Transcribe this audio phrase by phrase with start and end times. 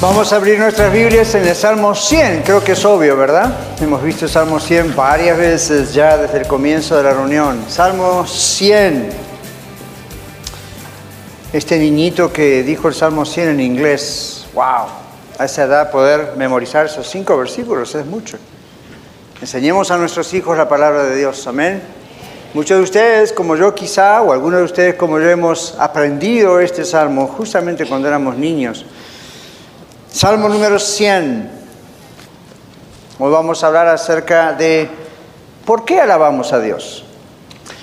[0.00, 3.52] Vamos a abrir nuestras Biblias en el Salmo 100, creo que es obvio, ¿verdad?
[3.80, 7.64] Hemos visto el Salmo 100 varias veces ya desde el comienzo de la reunión.
[7.66, 9.08] Salmo 100.
[11.52, 14.86] Este niñito que dijo el Salmo 100 en inglés, wow,
[15.36, 18.38] a esa edad poder memorizar esos cinco versículos es mucho.
[19.40, 21.82] Enseñemos a nuestros hijos la palabra de Dios, amén.
[22.54, 26.84] Muchos de ustedes, como yo quizá, o algunos de ustedes como yo, hemos aprendido este
[26.84, 28.86] salmo justamente cuando éramos niños.
[30.10, 31.50] Salmo número 100.
[33.18, 34.88] Hoy vamos a hablar acerca de
[35.66, 37.04] por qué alabamos a Dios.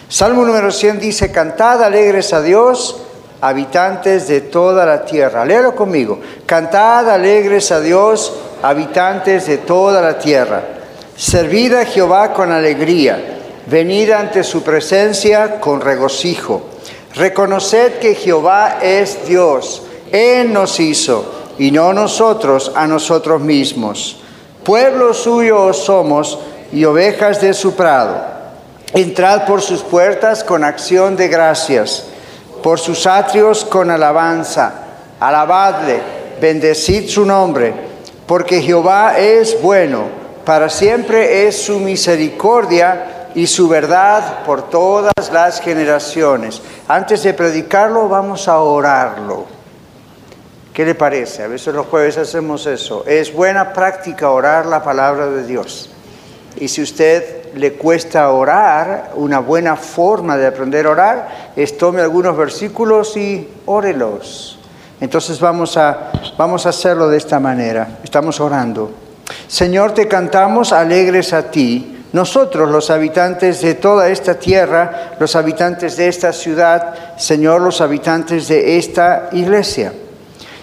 [0.09, 3.03] Salmo número 100 dice, cantad alegres a Dios,
[3.41, 5.45] habitantes de toda la tierra.
[5.45, 6.19] Léalo conmigo.
[6.47, 10.63] Cantad alegres a Dios, habitantes de toda la tierra.
[11.15, 13.19] Servid a Jehová con alegría.
[13.67, 16.63] Venid ante su presencia con regocijo.
[17.13, 19.83] Reconoced que Jehová es Dios.
[20.11, 24.17] Él nos hizo y no nosotros a nosotros mismos.
[24.63, 26.39] Pueblo suyo somos
[26.71, 28.17] y ovejas de su prado.
[28.93, 32.05] Entrad por sus puertas con acción de gracias,
[32.63, 34.73] por sus atrios con alabanza.
[35.19, 35.99] Alabadle,
[36.41, 37.73] bendecid su nombre,
[38.25, 40.03] porque Jehová es bueno,
[40.45, 46.61] para siempre es su misericordia y su verdad por todas las generaciones.
[46.87, 49.54] Antes de predicarlo, vamos a orarlo.
[50.75, 51.41] ¿Qué le parece?
[51.41, 53.05] A veces los jueves hacemos eso.
[53.07, 55.89] Es buena práctica orar la palabra de Dios.
[56.57, 62.01] Y si usted le cuesta orar, una buena forma de aprender a orar es tome
[62.01, 64.59] algunos versículos y órelos.
[64.99, 67.99] Entonces vamos a, vamos a hacerlo de esta manera.
[68.03, 68.91] Estamos orando.
[69.47, 72.03] Señor, te cantamos alegres a ti.
[72.11, 78.49] Nosotros, los habitantes de toda esta tierra, los habitantes de esta ciudad, Señor, los habitantes
[78.49, 79.93] de esta iglesia.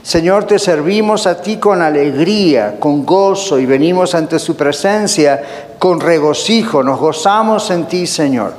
[0.02, 6.00] Señor, te servimos a ti con alegría, con gozo y venimos ante su presencia con
[6.00, 6.82] regocijo.
[6.82, 8.52] Nos gozamos en ti, Señor.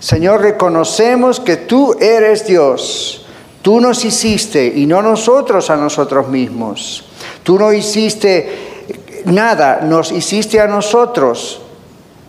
[0.00, 3.26] Señor, reconocemos que tú eres Dios.
[3.60, 7.04] Tú nos hiciste y no nosotros a nosotros mismos.
[7.42, 11.60] Tú no hiciste nada, nos hiciste a nosotros.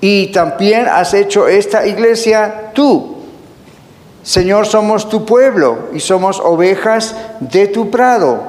[0.01, 3.18] Y también has hecho esta iglesia tú.
[4.23, 8.43] Señor, somos tu pueblo y somos ovejas de tu prado.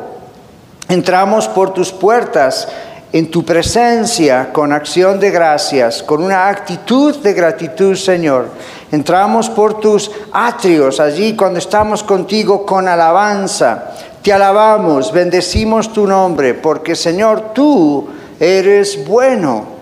[0.89, 2.67] Entramos por tus puertas
[3.13, 8.49] en tu presencia con acción de gracias, con una actitud de gratitud, Señor.
[8.93, 13.93] Entramos por tus atrios allí cuando estamos contigo con alabanza.
[14.23, 18.09] Te alabamos, bendecimos tu nombre, porque Señor, tú
[18.39, 19.80] eres bueno.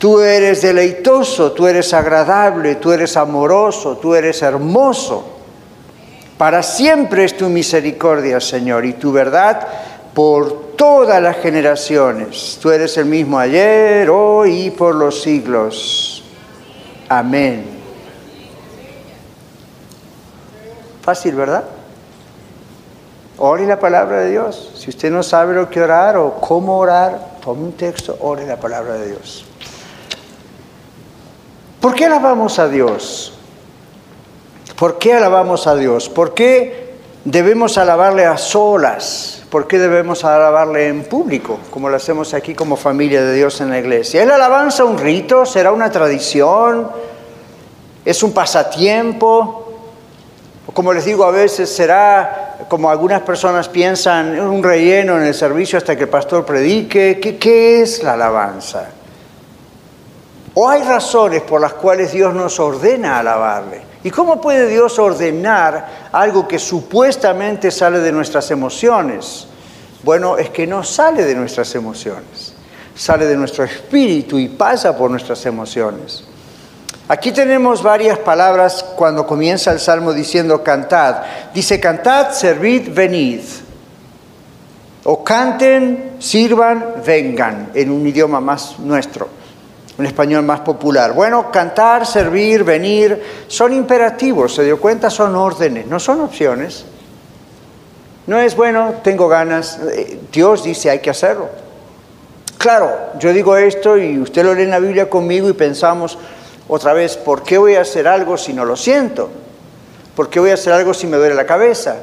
[0.00, 5.22] Tú eres deleitoso, tú eres agradable, tú eres amoroso, tú eres hermoso.
[6.38, 9.68] Para siempre es tu misericordia, Señor, y tu verdad
[10.14, 12.58] por todas las generaciones.
[12.62, 16.24] Tú eres el mismo ayer, hoy y por los siglos.
[17.06, 17.66] Amén.
[21.02, 21.64] Fácil, ¿verdad?
[23.36, 24.72] Ore la palabra de Dios.
[24.76, 28.56] Si usted no sabe lo que orar o cómo orar, tome un texto, ore la
[28.56, 29.44] palabra de Dios.
[31.80, 33.32] ¿Por qué alabamos a Dios?
[34.76, 36.10] ¿Por qué alabamos a Dios?
[36.10, 39.42] ¿Por qué debemos alabarle a solas?
[39.50, 43.70] ¿Por qué debemos alabarle en público, como lo hacemos aquí como familia de Dios en
[43.70, 44.20] la iglesia?
[44.20, 45.46] ¿Es la alabanza un rito?
[45.46, 46.90] ¿Será una tradición?
[48.04, 49.72] ¿Es un pasatiempo?
[50.74, 55.78] Como les digo a veces, será como algunas personas piensan, un relleno en el servicio
[55.78, 57.18] hasta que el pastor predique.
[57.20, 58.99] ¿Qué, qué es la alabanza?
[60.54, 63.82] ¿O hay razones por las cuales Dios nos ordena alabarle?
[64.02, 69.46] ¿Y cómo puede Dios ordenar algo que supuestamente sale de nuestras emociones?
[70.02, 72.54] Bueno, es que no sale de nuestras emociones,
[72.96, 76.24] sale de nuestro espíritu y pasa por nuestras emociones.
[77.06, 81.22] Aquí tenemos varias palabras cuando comienza el salmo diciendo cantad.
[81.52, 83.40] Dice cantad, servid, venid.
[85.04, 89.39] O canten, sirvan, vengan, en un idioma más nuestro
[90.00, 91.12] un español más popular.
[91.12, 96.86] Bueno, cantar, servir, venir, son imperativos, se dio cuenta, son órdenes, no son opciones.
[98.26, 101.48] No es bueno, tengo ganas, eh, Dios dice hay que hacerlo.
[102.56, 106.16] Claro, yo digo esto y usted lo lee en la Biblia conmigo y pensamos
[106.66, 109.28] otra vez, ¿por qué voy a hacer algo si no lo siento?
[110.16, 111.96] ¿Por qué voy a hacer algo si me duele la cabeza?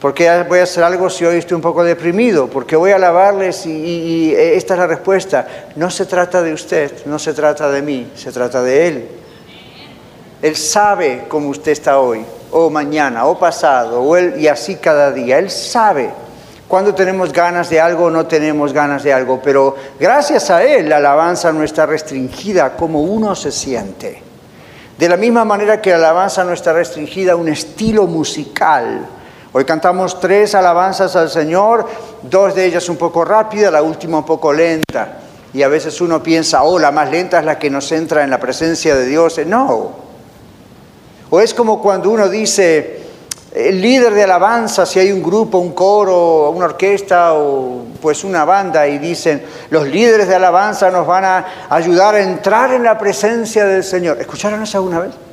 [0.00, 2.46] ¿Por qué voy a hacer algo si hoy estoy un poco deprimido?
[2.46, 3.66] ¿Por qué voy a alabarles?
[3.66, 5.46] Y, y, esta es la respuesta.
[5.74, 9.08] No se trata de usted, no se trata de mí, se trata de Él.
[10.40, 15.10] Él sabe cómo usted está hoy, o mañana, o pasado, o él, y así cada
[15.10, 15.36] día.
[15.38, 16.10] Él sabe
[16.68, 20.88] cuando tenemos ganas de algo o no tenemos ganas de algo, pero gracias a Él
[20.88, 24.22] la alabanza no está restringida como uno se siente.
[24.96, 29.17] De la misma manera que la alabanza no está restringida a un estilo musical.
[29.52, 31.86] Hoy cantamos tres alabanzas al Señor,
[32.22, 35.20] dos de ellas un poco rápidas, la última un poco lenta.
[35.54, 38.30] Y a veces uno piensa, oh, la más lenta es la que nos entra en
[38.30, 39.40] la presencia de Dios.
[39.46, 39.92] No.
[41.30, 43.00] O es como cuando uno dice,
[43.54, 48.44] el líder de alabanza, si hay un grupo, un coro, una orquesta o pues una
[48.44, 52.98] banda y dicen, los líderes de alabanza nos van a ayudar a entrar en la
[52.98, 54.20] presencia del Señor.
[54.20, 55.27] ¿Escucharon eso alguna vez?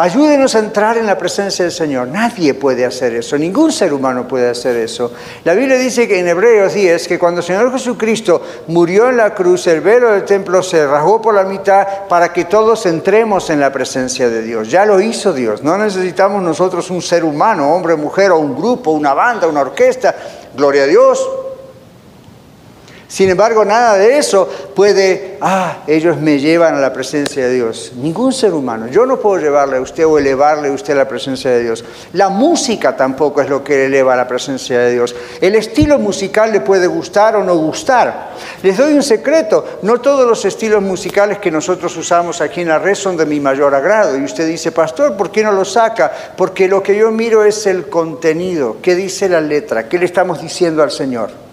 [0.00, 2.08] Ayúdenos a entrar en la presencia del Señor.
[2.08, 5.12] Nadie puede hacer eso, ningún ser humano puede hacer eso.
[5.44, 9.34] La Biblia dice que en Hebreos 10 que cuando el Señor Jesucristo murió en la
[9.34, 13.60] cruz, el velo del templo se rasgó por la mitad para que todos entremos en
[13.60, 14.70] la presencia de Dios.
[14.70, 15.62] Ya lo hizo Dios.
[15.62, 20.16] No necesitamos nosotros un ser humano, hombre, mujer o un grupo, una banda, una orquesta.
[20.56, 21.28] Gloria a Dios.
[23.10, 27.90] Sin embargo, nada de eso puede, ah, ellos me llevan a la presencia de Dios.
[27.96, 28.86] Ningún ser humano.
[28.86, 31.84] Yo no puedo llevarle a usted o elevarle a usted a la presencia de Dios.
[32.12, 35.16] La música tampoco es lo que eleva a la presencia de Dios.
[35.40, 38.30] El estilo musical le puede gustar o no gustar.
[38.62, 39.80] Les doy un secreto.
[39.82, 43.40] No todos los estilos musicales que nosotros usamos aquí en la red son de mi
[43.40, 44.16] mayor agrado.
[44.16, 46.12] Y usted dice, pastor, ¿por qué no lo saca?
[46.36, 48.76] Porque lo que yo miro es el contenido.
[48.80, 49.88] ¿Qué dice la letra?
[49.88, 51.49] ¿Qué le estamos diciendo al Señor?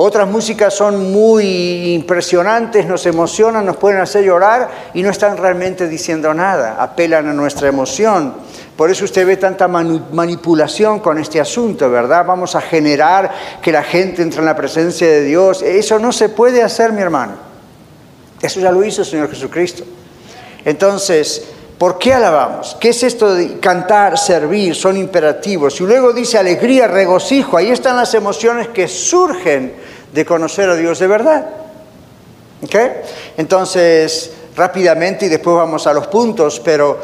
[0.00, 5.88] Otras músicas son muy impresionantes, nos emocionan, nos pueden hacer llorar y no están realmente
[5.88, 8.32] diciendo nada, apelan a nuestra emoción.
[8.76, 12.24] Por eso usted ve tanta manipulación con este asunto, ¿verdad?
[12.24, 13.28] Vamos a generar
[13.60, 15.62] que la gente entre en la presencia de Dios.
[15.62, 17.32] Eso no se puede hacer, mi hermano.
[18.40, 19.82] Eso ya lo hizo el Señor Jesucristo.
[20.64, 21.42] Entonces,
[21.78, 22.76] ¿Por qué alabamos?
[22.80, 24.74] ¿Qué es esto de cantar, servir?
[24.74, 25.80] Son imperativos.
[25.80, 27.56] Y luego dice alegría, regocijo.
[27.56, 29.74] Ahí están las emociones que surgen
[30.12, 31.46] de conocer a Dios de verdad.
[33.36, 36.98] Entonces, rápidamente y después vamos a los puntos, pero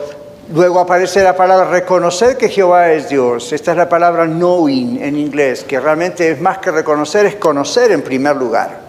[0.53, 3.53] luego aparece la palabra reconocer que Jehová es Dios.
[3.53, 7.93] Esta es la palabra knowing en inglés, que realmente es más que reconocer, es conocer
[7.93, 8.84] en primer lugar.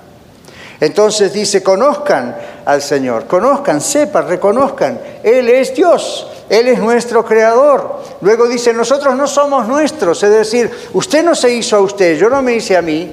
[0.80, 2.36] Entonces dice, conozcan
[2.66, 6.28] al Señor, conozcan, sepan, reconozcan, Él es Dios.
[6.50, 8.02] Él es nuestro creador.
[8.22, 12.30] Luego dice, nosotros no somos nuestros, es decir, usted no se hizo a usted, yo
[12.30, 13.12] no me hice a mí,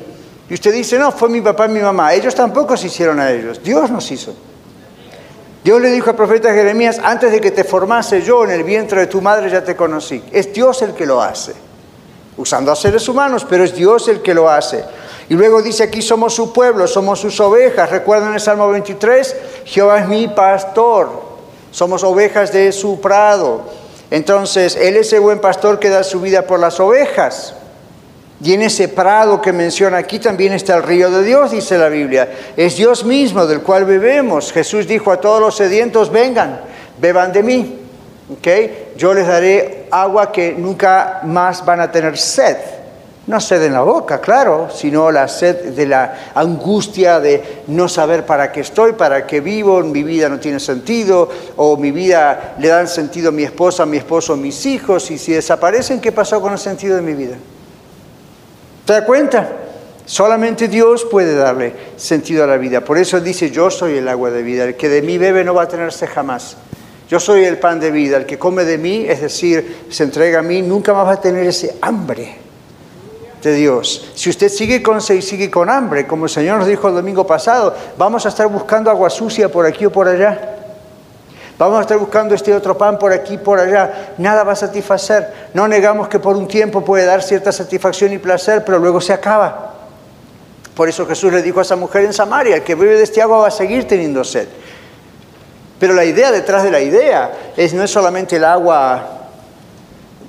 [0.53, 2.13] y usted dice, no, fue mi papá y mi mamá.
[2.13, 3.63] Ellos tampoco se hicieron a ellos.
[3.63, 4.35] Dios nos hizo.
[5.65, 9.01] Dios le dijo al profeta Jeremías, antes de que te formase yo en el vientre
[9.01, 10.23] de tu madre ya te conocí.
[10.31, 11.55] Es Dios el que lo hace.
[12.37, 14.85] Usando a seres humanos, pero es Dios el que lo hace.
[15.33, 17.89] Y luego dice aquí somos su pueblo, somos sus ovejas.
[17.89, 19.35] Recuerdan el Salmo 23,
[19.65, 21.09] Jehová es mi pastor.
[21.71, 23.63] Somos ovejas de su prado.
[24.11, 27.55] Entonces, Él es el buen pastor que da su vida por las ovejas.
[28.43, 31.89] Y en ese prado que menciona aquí también está el río de Dios, dice la
[31.89, 32.29] Biblia.
[32.55, 34.53] Es Dios mismo del cual bebemos.
[34.53, 36.61] Jesús dijo a todos los sedientos, vengan,
[37.01, 37.79] beban de mí.
[38.39, 38.91] ¿Okay?
[38.99, 42.82] Yo les daré agua que nunca más van a tener sed.
[43.33, 48.27] No sed en la boca, claro, sino la sed de la angustia de no saber
[48.27, 52.69] para qué estoy, para qué vivo, mi vida no tiene sentido, o mi vida le
[52.69, 56.13] dan sentido a mi esposa, a mi esposo, a mis hijos, y si desaparecen, ¿qué
[56.13, 57.37] pasó con el sentido de mi vida?
[58.85, 59.49] ¿Te das cuenta?
[60.05, 62.85] Solamente Dios puede darle sentido a la vida.
[62.85, 64.65] Por eso dice, yo soy el agua de vida.
[64.65, 66.59] El que de mí bebe no va a tenerse jamás.
[67.09, 68.19] Yo soy el pan de vida.
[68.19, 71.21] El que come de mí, es decir, se entrega a mí, nunca más va a
[71.23, 72.42] tener ese hambre
[73.43, 74.11] de Dios.
[74.15, 77.27] Si usted sigue con y sigue con hambre, como el Señor nos dijo el domingo
[77.27, 80.57] pasado, vamos a estar buscando agua sucia por aquí o por allá.
[81.59, 84.15] Vamos a estar buscando este otro pan por aquí, por allá.
[84.19, 85.51] Nada va a satisfacer.
[85.55, 89.13] No negamos que por un tiempo puede dar cierta satisfacción y placer, pero luego se
[89.13, 89.75] acaba.
[90.75, 93.21] Por eso Jesús le dijo a esa mujer en Samaria, el que bebe de este
[93.21, 94.49] agua va a seguir teniendo sed.
[95.79, 99.22] Pero la idea detrás de la idea es no es solamente el agua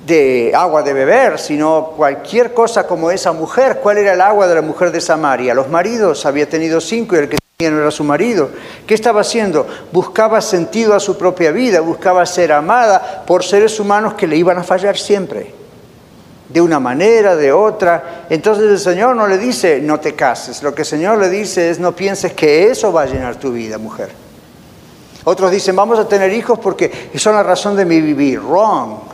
[0.06, 3.80] de agua de beber, sino cualquier cosa como esa mujer.
[3.82, 5.54] ¿Cuál era el agua de la mujer de Samaria?
[5.54, 7.38] Los maridos había tenido cinco y el que
[7.70, 8.50] no era su marido.
[8.86, 9.66] ¿Qué estaba haciendo?
[9.92, 14.58] Buscaba sentido a su propia vida, buscaba ser amada por seres humanos que le iban
[14.58, 15.54] a fallar siempre.
[16.48, 18.26] de una manera, de otra.
[18.30, 20.62] Entonces el Señor no le dice, no te cases.
[20.62, 23.50] Lo que el Señor le dice es, no pienses que eso va a llenar tu
[23.50, 24.10] vida, mujer.
[25.24, 28.40] Otros dicen, vamos a tener hijos porque son la razón de mi vivir.
[28.40, 29.13] Wrong.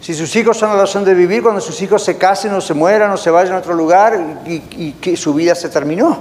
[0.00, 2.72] Si sus hijos son la razón de vivir, cuando sus hijos se casen o se
[2.72, 6.18] mueran o se vayan a otro lugar y, que su vida se terminó.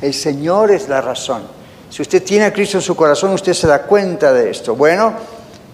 [0.00, 1.42] El Señor es la razón.
[1.90, 4.74] Si usted tiene a Cristo en su corazón, usted se da cuenta de esto.
[4.74, 5.12] Bueno,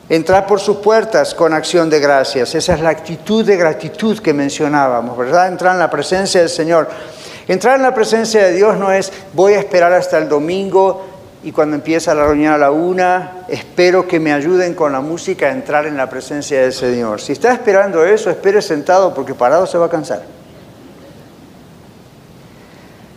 [0.08, 2.56] entrar por sus puertas con acción de gracias.
[2.56, 5.46] Esa es la actitud de gratitud que mencionábamos, ¿verdad?
[5.46, 6.88] Entrar en la presencia del Señor.
[7.46, 11.07] Entrar en la presencia de Dios no es voy a esperar hasta el domingo
[11.42, 15.46] y cuando empieza la reunión a la una, espero que me ayuden con la música
[15.46, 17.20] a entrar en la presencia del Señor.
[17.20, 20.22] Si está esperando eso, espere sentado porque parado se va a cansar.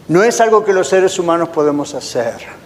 [0.07, 2.61] No es algo que los seres humanos podemos hacer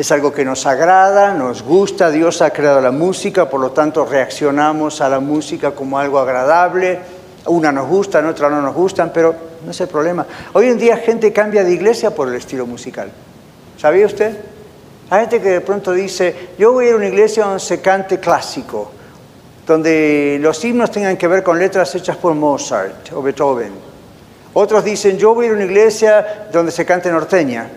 [0.00, 4.06] es algo que nos agrada, nos gusta, Dios ha creado la música, por lo tanto
[4.06, 7.00] reaccionamos a la música como algo agradable,
[7.46, 10.26] una nos gusta, otra no nos gustan, pero no es el problema.
[10.54, 13.10] Hoy en día gente cambia de iglesia por el estilo musical.
[13.76, 14.38] ¿Sabía usted?
[15.10, 17.80] Hay gente que de pronto dice, yo voy a ir a una iglesia donde se
[17.80, 18.92] cante clásico,
[19.66, 23.72] donde los himnos tengan que ver con letras hechas por Mozart o Beethoven.
[24.52, 27.68] Otros dicen, yo voy a ir a una iglesia donde se cante norteña.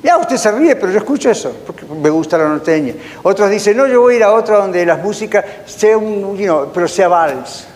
[0.00, 2.94] Ya usted se ríe, pero yo escucho eso, porque me gusta la norteña.
[3.24, 6.86] Otros dicen, no, yo voy a ir a otra donde la música sea you pero
[6.86, 7.66] sea vals.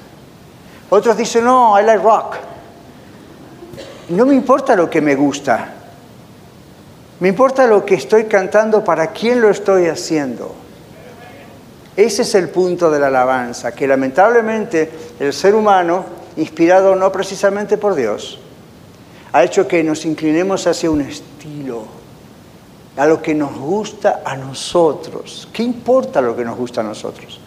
[0.91, 2.37] Otros dicen, no, I like rock.
[4.11, 5.82] No me importa lo que me gusta.
[7.23, 10.53] Me importa lo que estoy cantando, para quién lo estoy haciendo.
[11.97, 16.05] Ese es el punto de la alabanza, que lamentablemente el ser humano,
[16.37, 18.41] inspirado no precisamente por Dios,
[19.33, 21.85] ha hecho que nos inclinemos hacia un estilo
[22.97, 25.49] a lo que nos gusta a nosotros.
[25.53, 27.39] ¿Qué importa lo que nos gusta a nosotros?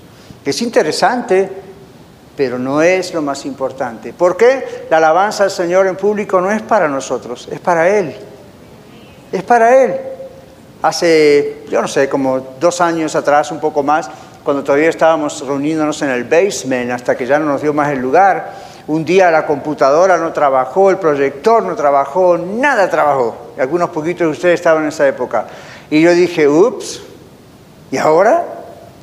[0.45, 1.49] Es interesante,
[2.37, 4.13] pero no es lo más importante.
[4.13, 4.87] ¿Por qué?
[4.89, 8.15] La alabanza al Señor en público no es para nosotros, es para Él.
[9.31, 9.95] Es para Él.
[10.81, 14.09] Hace, yo no sé, como dos años atrás, un poco más,
[14.43, 17.99] cuando todavía estábamos reuniéndonos en el basement, hasta que ya no nos dio más el
[17.99, 18.53] lugar,
[18.87, 23.35] un día la computadora no trabajó, el proyector no trabajó, nada trabajó.
[23.57, 25.47] Algunos poquitos de ustedes estaban en esa época.
[25.89, 27.01] Y yo dije, ups,
[27.89, 28.45] ¿y ahora?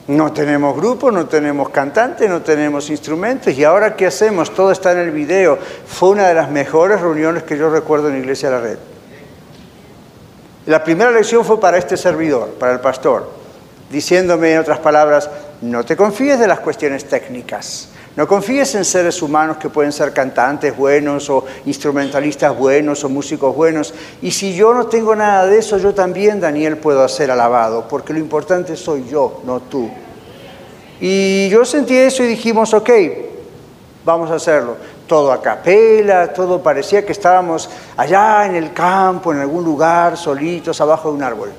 [0.06, 3.52] No tenemos grupo, no tenemos cantante, no tenemos instrumentos.
[3.54, 4.54] ¿Y ahora qué hacemos?
[4.54, 5.58] Todo está en el video.
[5.86, 8.91] Fue una de las mejores reuniones que yo recuerdo en Iglesia de la Red.
[10.66, 13.28] La primera lección fue para este servidor, para el pastor,
[13.90, 15.28] diciéndome en otras palabras,
[15.60, 17.88] no te confíes de las cuestiones técnicas.
[18.14, 23.56] No confíes en seres humanos que pueden ser cantantes buenos o instrumentalistas buenos o músicos
[23.56, 23.94] buenos.
[24.20, 28.12] Y si yo no tengo nada de eso, yo también, Daniel, puedo ser alabado, porque
[28.12, 29.90] lo importante soy yo, no tú.
[31.00, 32.90] Y yo sentí eso y dijimos, ok,
[34.04, 34.76] vamos a hacerlo.
[35.06, 40.80] Todo a capela, todo parecía que estábamos allá en el campo, en algún lugar, solitos,
[40.80, 41.52] abajo de un árbol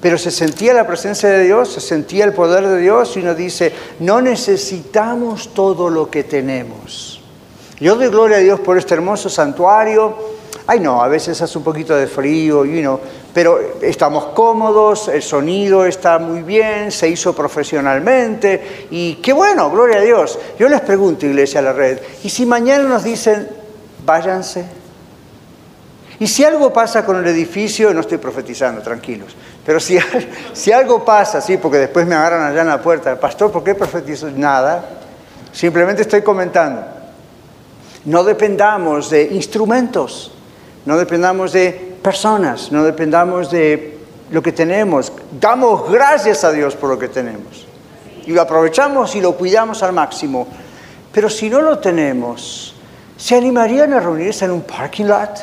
[0.00, 3.34] pero se sentía la presencia de Dios, se sentía el poder de Dios y uno
[3.34, 7.20] dice, no necesitamos todo lo que tenemos.
[7.78, 10.39] Yo doy gloria a Dios por este hermoso santuario.
[10.70, 13.00] Ay no, a veces hace un poquito de frío, you know,
[13.34, 19.96] pero estamos cómodos, el sonido está muy bien, se hizo profesionalmente y qué bueno, gloria
[19.96, 20.38] a Dios.
[20.60, 23.48] Yo les pregunto, Iglesia a la Red, ¿y si mañana nos dicen,
[24.06, 24.64] váyanse?
[26.20, 29.34] Y si algo pasa con el edificio, no estoy profetizando, tranquilos,
[29.66, 29.98] pero si,
[30.52, 33.74] si algo pasa, sí, porque después me agarran allá en la puerta, pastor, ¿por qué
[33.74, 34.30] profetizo?
[34.30, 34.84] Nada,
[35.50, 36.84] simplemente estoy comentando.
[38.04, 40.34] No dependamos de instrumentos,
[40.86, 43.98] no dependamos de personas, no dependamos de
[44.30, 45.12] lo que tenemos.
[45.38, 47.66] Damos gracias a Dios por lo que tenemos.
[48.26, 50.46] Y lo aprovechamos y lo cuidamos al máximo.
[51.12, 52.74] Pero si no lo tenemos,
[53.16, 55.40] ¿se animarían a reunirse en un parking lot?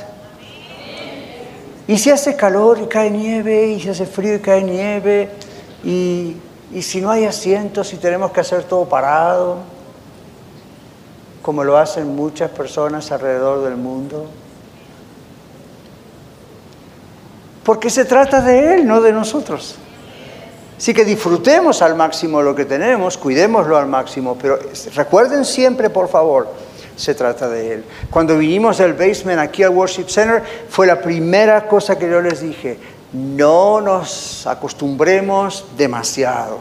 [1.87, 5.29] Y si hace calor y cae nieve, y si hace frío y cae nieve,
[5.83, 6.35] y,
[6.81, 9.59] si no hay asientos y tenemos que hacer todo parado,
[11.41, 14.25] como lo hacen muchas personas alrededor del mundo.
[17.67, 19.75] Porque se trata de Él, no de nosotros.
[20.77, 24.57] Así que disfrutemos al máximo lo que tenemos, cuidémoslo al máximo, pero
[24.95, 26.47] recuerden siempre, por favor,
[26.95, 27.83] se trata de Él.
[28.09, 32.39] Cuando vinimos del basement aquí al Worship Center, fue la primera cosa que yo les
[32.39, 32.79] dije,
[33.11, 36.59] no nos acostumbremos demasiado.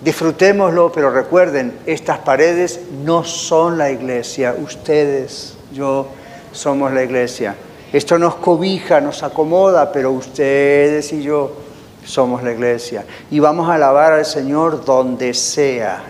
[0.00, 6.06] Disfrutémoslo, pero recuerden, estas paredes no son la iglesia, ustedes, yo,
[6.52, 7.54] somos la iglesia.
[7.92, 11.52] Esto nos cobija, nos acomoda, pero ustedes y yo
[12.04, 13.04] somos la iglesia.
[13.30, 16.02] Y vamos a alabar al Señor donde sea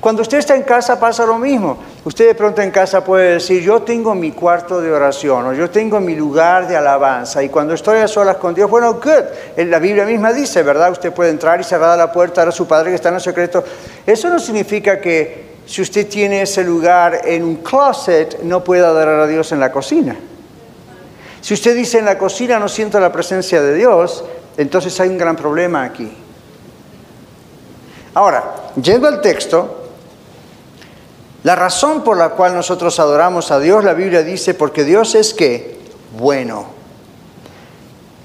[0.00, 1.78] Cuando usted está en casa pasa lo mismo.
[2.04, 5.70] Usted de pronto en casa puede decir, yo tengo mi cuarto de oración o yo
[5.70, 9.64] tengo mi lugar de alabanza y cuando estoy a solas con Dios, bueno, good.
[9.64, 10.92] La Biblia misma dice, ¿verdad?
[10.92, 13.64] Usted puede entrar y cerrar la puerta a su Padre que está en el secreto.
[14.06, 19.20] Eso no significa que si usted tiene ese lugar en un closet, no pueda adorar
[19.20, 20.16] a Dios en la cocina.
[21.40, 24.24] Si usted dice en la cocina no siento la presencia de Dios,
[24.56, 26.12] entonces hay un gran problema aquí.
[28.14, 29.90] Ahora, yendo al texto,
[31.44, 35.34] la razón por la cual nosotros adoramos a Dios, la Biblia dice, porque Dios es
[35.34, 35.78] que
[36.18, 36.66] bueno.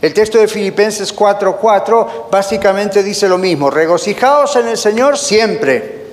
[0.01, 6.07] El texto de Filipenses 4:4 básicamente dice lo mismo, regocijaos en el Señor siempre.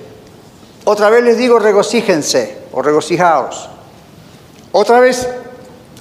[0.85, 3.69] Otra vez les digo, regocíjense o regocijaos.
[4.71, 5.27] Otra vez,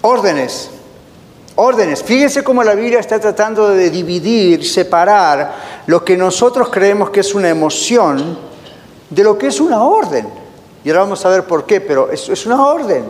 [0.03, 0.71] órdenes.
[1.63, 2.03] Órdenes.
[2.03, 7.35] Fíjense cómo la Biblia está tratando de dividir, separar lo que nosotros creemos que es
[7.35, 8.39] una emoción
[9.11, 10.27] de lo que es una orden.
[10.83, 13.05] Y ahora vamos a ver por qué, pero es, una orden.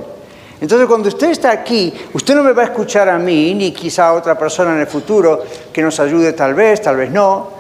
[0.61, 4.09] Entonces cuando usted está aquí, usted no me va a escuchar a mí, ni quizá
[4.09, 7.51] a otra persona en el futuro que nos ayude tal vez, tal vez no.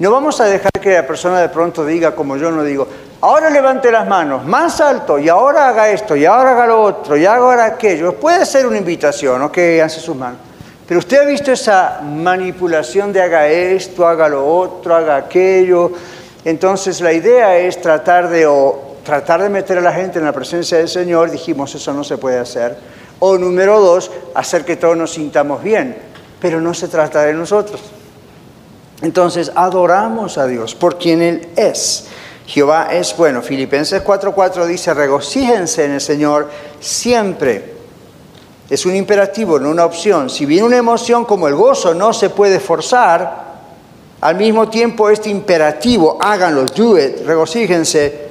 [0.00, 2.88] No vamos a dejar que la persona de pronto diga como yo no digo,
[3.26, 7.16] ahora levante las manos, más alto, y ahora haga esto, y ahora haga lo otro,
[7.16, 8.14] y ahora aquello.
[8.14, 9.58] Puede ser una invitación, ¿ok?
[9.82, 10.38] Hace sus manos.
[10.86, 15.90] Pero usted ha visto esa manipulación de haga esto, haga lo otro, haga aquello.
[16.44, 20.32] Entonces la idea es tratar de, o, tratar de meter a la gente en la
[20.32, 21.32] presencia del Señor.
[21.32, 22.76] Dijimos, eso no se puede hacer.
[23.18, 25.96] O número dos, hacer que todos nos sintamos bien.
[26.40, 27.80] Pero no se trata de nosotros.
[29.02, 32.06] Entonces adoramos a Dios por quien Él es.
[32.46, 33.42] Jehová es bueno.
[33.42, 36.48] Filipenses 4:4 dice, regocíjense en el Señor
[36.80, 37.76] siempre.
[38.68, 40.30] Es un imperativo, no una opción.
[40.30, 43.46] Si bien una emoción como el gozo no se puede forzar,
[44.20, 48.26] al mismo tiempo este imperativo, háganlo, do it, regocíjense,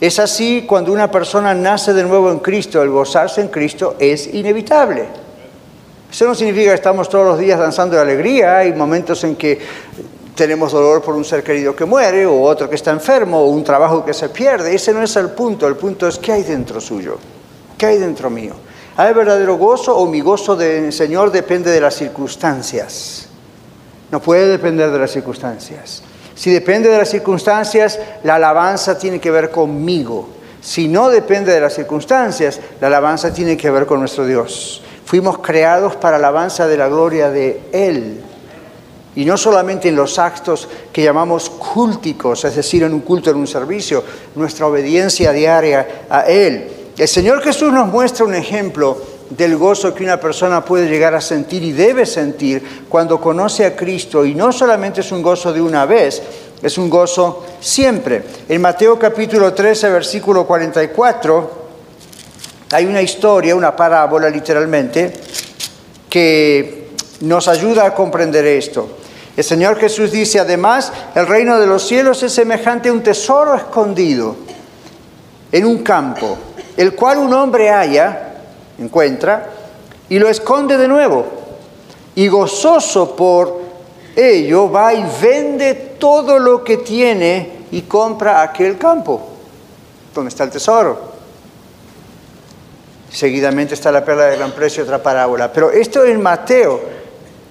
[0.00, 4.32] es así cuando una persona nace de nuevo en Cristo, el gozarse en Cristo es
[4.32, 5.06] inevitable.
[6.10, 9.58] Eso no significa que estamos todos los días danzando de alegría, hay momentos en que
[10.36, 13.64] tenemos dolor por un ser querido que muere, o otro que está enfermo, o un
[13.64, 14.74] trabajo que se pierde.
[14.74, 17.18] Ese no es el punto, el punto es qué hay dentro suyo,
[17.76, 18.54] qué hay dentro mío.
[18.98, 23.28] ¿Hay verdadero gozo o mi gozo del Señor depende de las circunstancias?
[24.10, 26.02] No puede depender de las circunstancias.
[26.34, 30.28] Si depende de las circunstancias, la alabanza tiene que ver conmigo.
[30.60, 34.82] Si no depende de las circunstancias, la alabanza tiene que ver con nuestro Dios.
[35.04, 38.22] Fuimos creados para alabanza de la gloria de Él.
[39.16, 43.36] Y no solamente en los actos que llamamos cúlticos, es decir, en un culto, en
[43.36, 46.68] un servicio, nuestra obediencia diaria a Él.
[46.96, 48.96] El Señor Jesús nos muestra un ejemplo
[49.30, 53.74] del gozo que una persona puede llegar a sentir y debe sentir cuando conoce a
[53.74, 54.24] Cristo.
[54.24, 56.22] Y no solamente es un gozo de una vez,
[56.62, 58.22] es un gozo siempre.
[58.48, 61.66] En Mateo capítulo 13, versículo 44,
[62.72, 65.12] hay una historia, una parábola literalmente,
[66.08, 66.88] que
[67.20, 68.88] nos ayuda a comprender esto.
[69.36, 73.54] El Señor Jesús dice, además, el reino de los cielos es semejante a un tesoro
[73.54, 74.34] escondido
[75.52, 76.38] en un campo,
[76.76, 78.34] el cual un hombre halla,
[78.78, 79.50] encuentra,
[80.08, 81.26] y lo esconde de nuevo.
[82.14, 83.60] Y gozoso por
[84.16, 89.20] ello va y vende todo lo que tiene y compra aquel campo,
[90.14, 91.14] donde está el tesoro.
[93.10, 95.52] Seguidamente está la perla de gran precio, otra parábola.
[95.52, 96.95] Pero esto en Mateo,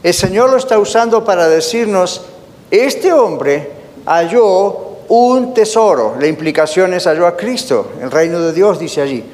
[0.05, 2.21] el Señor lo está usando para decirnos,
[2.69, 3.71] este hombre
[4.05, 6.13] halló un tesoro.
[6.19, 9.25] La implicación es halló a Cristo, el reino de Dios, dice allí.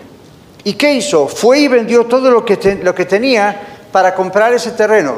[0.64, 1.28] ¿Y qué hizo?
[1.28, 5.16] Fue y vendió todo lo que, lo que tenía para comprar ese terreno.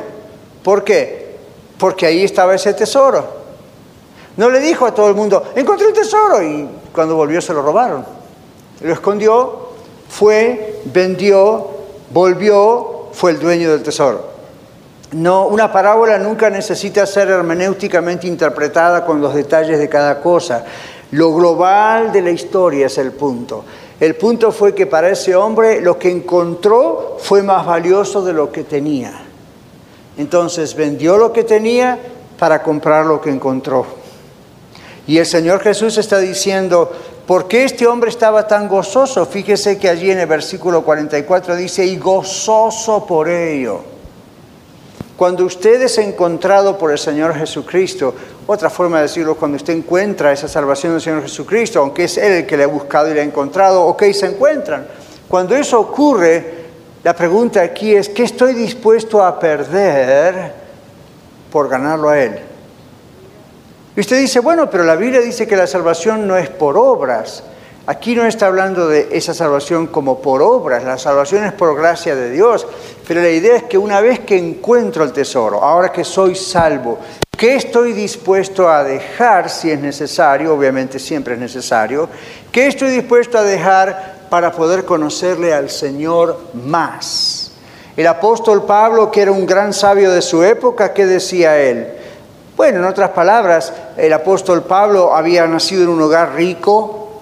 [0.63, 1.36] ¿Por qué?
[1.78, 3.24] Porque ahí estaba ese tesoro.
[4.38, 7.62] No le dijo a todo el mundo, encontré un tesoro y cuando volvió se lo
[7.62, 8.04] robaron.
[8.82, 9.70] Lo escondió
[10.10, 11.68] fue, vendió,
[12.10, 14.33] volvió, fue el dueño del tesoro.
[15.13, 20.65] No, una parábola nunca necesita ser hermenéuticamente interpretada con los detalles de cada cosa.
[21.12, 23.63] Lo global de la historia es el punto.
[23.99, 28.52] El punto fue que para ese hombre lo que encontró fue más valioso de lo
[28.52, 29.13] que tenía.
[30.17, 31.99] Entonces vendió lo que tenía
[32.39, 33.86] para comprar lo que encontró.
[35.06, 36.91] Y el Señor Jesús está diciendo,
[37.28, 39.26] ¿Por qué este hombre estaba tan gozoso?
[39.26, 43.93] Fíjese que allí en el versículo 44 dice, y gozoso por ello.
[45.17, 48.15] Cuando usted es encontrado por el Señor Jesucristo,
[48.47, 52.34] otra forma de decirlo, cuando usted encuentra esa salvación del Señor Jesucristo, aunque es Él
[52.34, 54.88] el que le ha buscado y le ha encontrado, ok, se encuentran.
[55.28, 56.63] Cuando eso ocurre,
[57.04, 60.54] la pregunta aquí es, ¿qué estoy dispuesto a perder
[61.52, 62.39] por ganarlo a Él?
[63.95, 67.43] Y usted dice, bueno, pero la Biblia dice que la salvación no es por obras.
[67.86, 72.15] Aquí no está hablando de esa salvación como por obras, la salvación es por gracia
[72.15, 72.65] de Dios,
[73.08, 77.00] pero la idea es que una vez que encuentro el tesoro, ahora que soy salvo,
[77.38, 80.54] ¿qué estoy dispuesto a dejar si es necesario?
[80.54, 82.08] Obviamente siempre es necesario.
[82.52, 87.52] ¿Qué estoy dispuesto a dejar para poder conocerle al Señor más?
[87.96, 91.88] El apóstol Pablo, que era un gran sabio de su época, ¿qué decía él?
[92.56, 97.20] Bueno, en otras palabras, el apóstol Pablo había nacido en un hogar rico,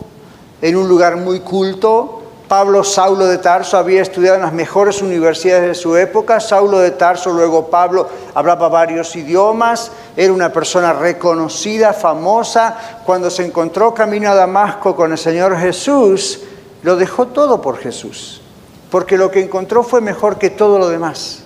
[0.61, 2.20] en un lugar muy culto.
[2.51, 6.41] Pablo Saulo de Tarso había estudiado en las mejores universidades de su época.
[6.41, 12.99] Saulo de Tarso, luego Pablo, hablaba varios idiomas, era una persona reconocida, famosa.
[13.05, 16.41] Cuando se encontró camino a Damasco con el Señor Jesús,
[16.83, 18.41] lo dejó todo por Jesús,
[18.89, 21.43] porque lo que encontró fue mejor que todo lo demás.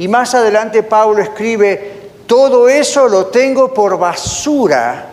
[0.00, 5.12] Y más adelante Pablo escribe, todo eso lo tengo por basura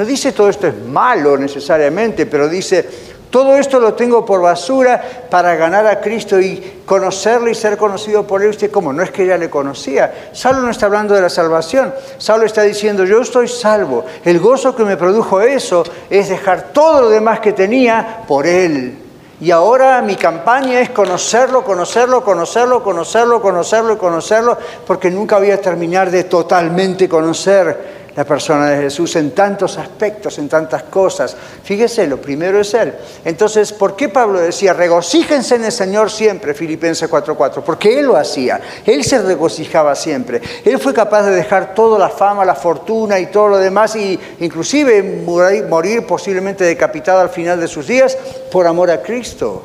[0.00, 2.88] no dice todo esto es malo necesariamente, pero dice,
[3.30, 8.26] todo esto lo tengo por basura para ganar a Cristo y conocerle y ser conocido
[8.26, 8.50] por él.
[8.50, 8.92] Usted, ¿cómo?
[8.92, 10.30] No es que ya le conocía.
[10.32, 11.94] Saulo no está hablando de la salvación.
[12.18, 14.04] Saulo está diciendo, yo estoy salvo.
[14.24, 18.98] El gozo que me produjo eso es dejar todo lo demás que tenía por él.
[19.40, 25.50] Y ahora mi campaña es conocerlo, conocerlo, conocerlo, conocerlo, conocerlo y conocerlo, porque nunca voy
[25.50, 31.34] a terminar de totalmente conocer la persona de Jesús en tantos aspectos, en tantas cosas.
[31.64, 32.92] Fíjese, lo primero es Él.
[33.24, 37.62] Entonces, ¿por qué Pablo decía, regocíjense en el Señor siempre, Filipenses 4:4?
[37.62, 40.42] Porque Él lo hacía, Él se regocijaba siempre.
[40.62, 44.20] Él fue capaz de dejar toda la fama, la fortuna y todo lo demás, y
[44.40, 48.18] inclusive morir posiblemente decapitado al final de sus días
[48.52, 49.64] por amor a Cristo.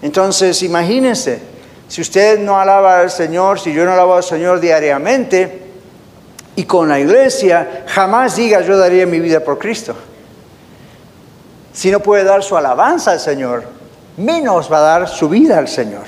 [0.00, 1.40] Entonces, imagínense,
[1.88, 5.65] si usted no alaba al Señor, si yo no alabo al Señor diariamente,
[6.56, 9.94] y con la iglesia, jamás diga yo daría mi vida por Cristo.
[11.72, 13.64] Si no puede dar su alabanza al Señor,
[14.16, 16.04] menos va a dar su vida al Señor.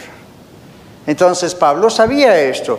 [1.06, 2.78] Entonces Pablo sabía esto.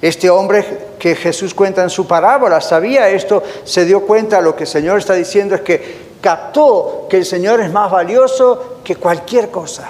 [0.00, 4.64] Este hombre que Jesús cuenta en su parábola sabía esto, se dio cuenta, lo que
[4.64, 9.50] el Señor está diciendo es que captó que el Señor es más valioso que cualquier
[9.50, 9.88] cosa.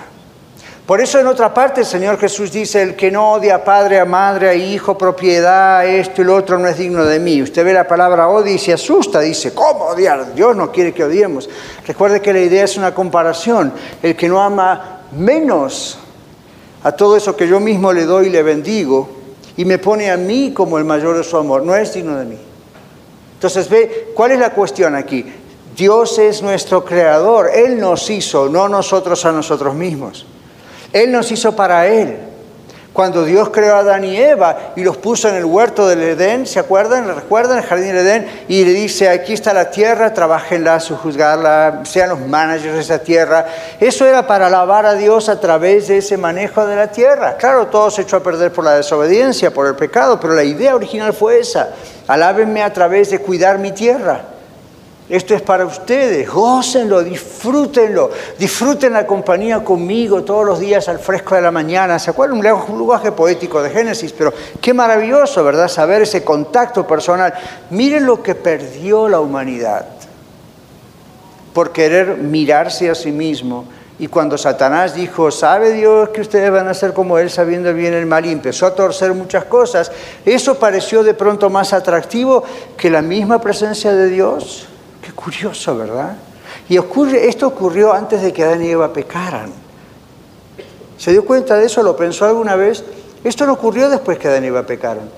[0.87, 3.99] Por eso en otra parte el Señor Jesús dice, el que no odia a padre,
[3.99, 7.43] a madre, a hijo, propiedad, esto y lo otro no es digno de mí.
[7.43, 10.33] Usted ve la palabra odia y se asusta, dice, ¿cómo odiar?
[10.33, 11.51] Dios no quiere que odiemos.
[11.85, 13.73] Recuerde que la idea es una comparación.
[14.01, 15.99] El que no ama menos
[16.85, 19.09] a todo eso que yo mismo le doy y le bendigo
[19.57, 22.27] y me pone a mí como el mayor de su amor, no es digno de
[22.27, 22.39] mí.
[23.35, 25.27] Entonces ve, ¿cuál es la cuestión aquí?
[25.75, 30.27] Dios es nuestro creador, Él nos hizo, no nosotros a nosotros mismos.
[30.97, 32.17] Él nos hizo para Él.
[32.95, 36.47] Cuando Dios creó a Adán y Eva y los puso en el huerto del Edén,
[36.47, 37.15] ¿se acuerdan?
[37.15, 38.27] ¿Recuerdan el jardín del Edén?
[38.49, 43.45] Y le dice, aquí está la tierra, trabajenla, sujuzgarla, sean los managers de esa tierra.
[43.79, 47.37] Eso era para alabar a Dios a través de ese manejo de la tierra.
[47.37, 50.75] Claro, todo se echó a perder por la desobediencia, por el pecado, pero la idea
[50.75, 51.69] original fue esa.
[52.07, 54.36] Alábenme a través de cuidar mi tierra.
[55.09, 61.37] Esto es para ustedes, gócenlo, disfrútenlo, disfruten la compañía conmigo todos los días al fresco
[61.37, 61.97] de la mañana.
[62.01, 62.39] ¿Se acuerdan?
[62.39, 65.69] Un lenguaje poético de Génesis, pero qué maravilloso, ¿verdad?
[65.69, 67.33] Saber ese contacto personal.
[67.71, 69.87] Miren lo que perdió la humanidad
[71.53, 73.65] por querer mirarse a sí mismo.
[74.01, 77.95] Y cuando Satanás dijo, ¿sabe Dios que ustedes van a ser como Él sabiendo bien
[77.95, 78.27] el mal?
[78.27, 79.93] Y empezó a torcer muchas cosas.
[80.25, 82.43] Eso pareció de pronto más atractivo
[82.77, 84.67] que la misma presencia de Dios.
[85.07, 86.17] Qué curioso, ¿verdad?
[86.69, 89.53] Y ocurre, esto ocurrió antes de que Adán y Eva pecaran.
[90.99, 91.81] ¿Se dio cuenta de eso?
[91.85, 92.83] ¿Lo pensó alguna vez?
[93.23, 95.09] Esto no ocurrió después que Adán y Eva pecaron.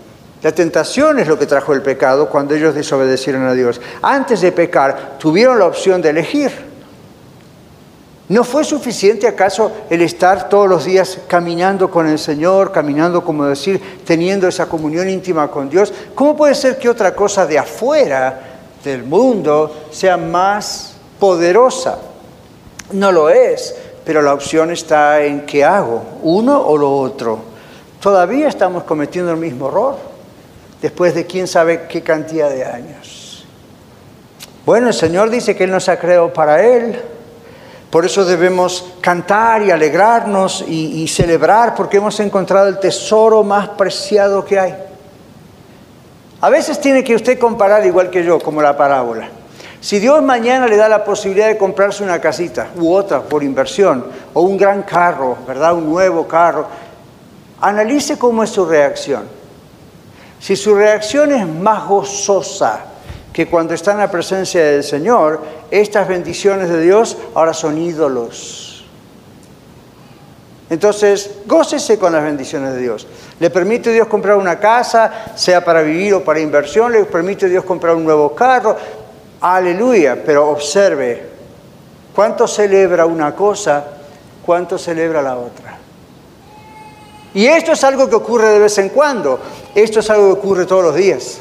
[0.43, 3.81] La tentación es lo que trajo el pecado cuando ellos desobedecieron a Dios.
[4.03, 6.53] Antes de pecar, tuvieron la opción de elegir.
[8.29, 13.47] ¿No fue suficiente acaso el estar todos los días caminando con el Señor, caminando, como
[13.47, 15.95] decir, teniendo esa comunión íntima con Dios?
[16.15, 21.99] ¿Cómo puede ser que otra cosa de afuera del mundo sea más poderosa.
[22.93, 27.41] No lo es, pero la opción está en qué hago, uno o lo otro.
[28.01, 29.97] Todavía estamos cometiendo el mismo error,
[30.81, 33.45] después de quién sabe qué cantidad de años.
[34.65, 37.01] Bueno, el Señor dice que Él nos ha creado para Él,
[37.91, 43.69] por eso debemos cantar y alegrarnos y, y celebrar, porque hemos encontrado el tesoro más
[43.71, 44.88] preciado que hay.
[46.41, 49.29] A veces tiene que usted comparar igual que yo, como la parábola.
[49.81, 54.05] Si Dios mañana le da la posibilidad de comprarse una casita u otra por inversión,
[54.35, 55.75] o un gran carro, ¿verdad?
[55.75, 56.67] Un nuevo carro,
[57.61, 59.25] analice cómo es su reacción.
[60.41, 62.85] Si su reacción es más gozosa
[63.33, 68.68] que cuando está en la presencia del Señor, estas bendiciones de Dios ahora son ídolos.
[70.71, 73.07] Entonces, gócese con las bendiciones de Dios.
[73.41, 77.65] Le permite Dios comprar una casa, sea para vivir o para inversión, le permite Dios
[77.65, 78.77] comprar un nuevo carro.
[79.41, 81.23] Aleluya, pero observe,
[82.15, 83.85] ¿cuánto celebra una cosa?
[84.45, 85.79] ¿Cuánto celebra la otra?
[87.33, 89.39] Y esto es algo que ocurre de vez en cuando,
[89.75, 91.39] esto es algo que ocurre todos los días.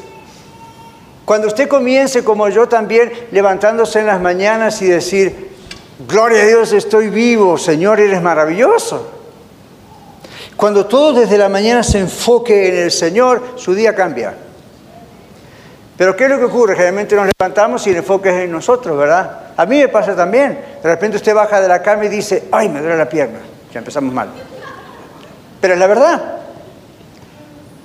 [1.25, 5.49] Cuando usted comience, como yo también, levantándose en las mañanas y decir,
[6.07, 9.16] gloria a Dios, estoy vivo, Señor, eres maravilloso.
[10.57, 14.33] Cuando todo desde la mañana se enfoque en el Señor, su día cambia.
[15.95, 16.73] Pero ¿qué es lo que ocurre?
[16.73, 19.53] Generalmente nos levantamos y el enfoque es en nosotros, ¿verdad?
[19.55, 20.59] A mí me pasa también.
[20.81, 23.39] De repente usted baja de la cama y dice, ay, me duele la pierna.
[23.71, 24.29] Ya empezamos mal.
[25.61, 26.36] Pero es la verdad.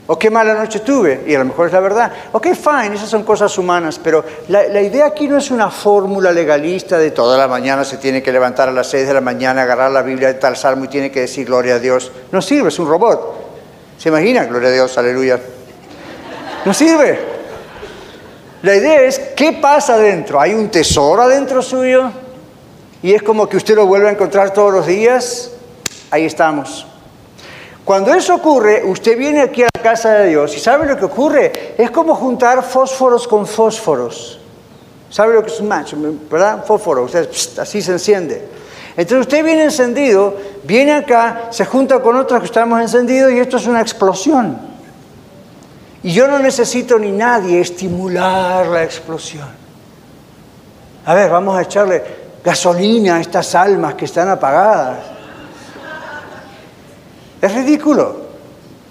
[0.07, 2.13] O qué mala noche tuve, y a lo mejor es la verdad.
[2.33, 6.33] Ok, fine, esas son cosas humanas, pero la, la idea aquí no es una fórmula
[6.33, 9.63] legalista de toda la mañana se tiene que levantar a las 6 de la mañana,
[9.63, 12.11] agarrar la Biblia de tal salmo y tiene que decir gloria a Dios.
[12.33, 13.43] No sirve, es un robot.
[13.97, 14.45] ¿Se imagina?
[14.45, 15.41] Gloria a Dios, aleluya.
[16.65, 17.19] No sirve.
[18.63, 20.41] La idea es, ¿qué pasa adentro?
[20.41, 22.11] ¿Hay un tesoro adentro suyo?
[23.03, 25.53] Y es como que usted lo vuelve a encontrar todos los días.
[26.11, 26.87] Ahí estamos.
[27.93, 31.05] Cuando eso ocurre, usted viene aquí a la casa de Dios y ¿sabe lo que
[31.05, 31.75] ocurre?
[31.77, 34.41] Es como juntar fósforos con fósforos.
[35.11, 35.93] ¿Sabe lo que es un match?
[36.31, 36.65] ¿Verdad?
[36.65, 37.29] Fósforo, usted,
[37.59, 38.49] así se enciende.
[38.97, 43.59] Entonces usted viene encendido, viene acá, se junta con otros que estamos encendidos y esto
[43.59, 44.57] es una explosión.
[46.03, 49.49] Y yo no necesito ni nadie estimular la explosión.
[51.05, 52.03] A ver, vamos a echarle
[52.43, 55.12] gasolina a estas almas que están apagadas.
[57.43, 58.17] Es ridículo,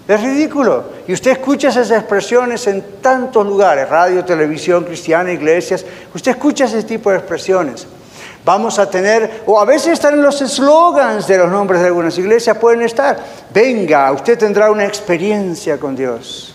[0.06, 0.84] es ridículo.
[1.08, 6.84] Y usted escucha esas expresiones en tantos lugares, radio, televisión, cristiana, iglesias, usted escucha ese
[6.84, 7.88] tipo de expresiones.
[8.44, 12.18] Vamos a tener, o a veces están en los eslogans de los nombres de algunas
[12.18, 13.18] iglesias, pueden estar,
[13.54, 16.54] venga, usted tendrá una experiencia con Dios.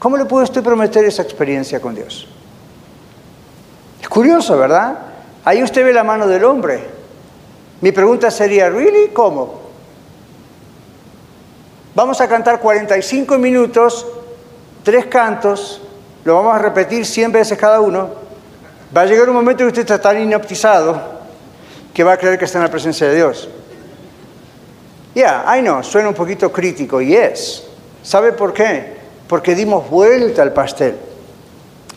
[0.00, 2.26] ¿Cómo le puede usted prometer esa experiencia con Dios?
[4.02, 4.98] Es curioso, ¿verdad?
[5.44, 6.82] Ahí usted ve la mano del hombre.
[7.80, 9.08] Mi pregunta sería, ¿really?
[9.12, 9.67] ¿Cómo?
[11.94, 14.06] Vamos a cantar 45 minutos,
[14.82, 15.80] tres cantos,
[16.24, 18.10] lo vamos a repetir 100 veces cada uno.
[18.96, 21.18] Va a llegar un momento que usted está tan inoptizado
[21.92, 23.48] que va a creer que está en la presencia de Dios.
[25.14, 27.64] Ya, yeah, I know, suena un poquito crítico, y es.
[28.02, 28.98] ¿Sabe por qué?
[29.26, 30.96] Porque dimos vuelta al pastel.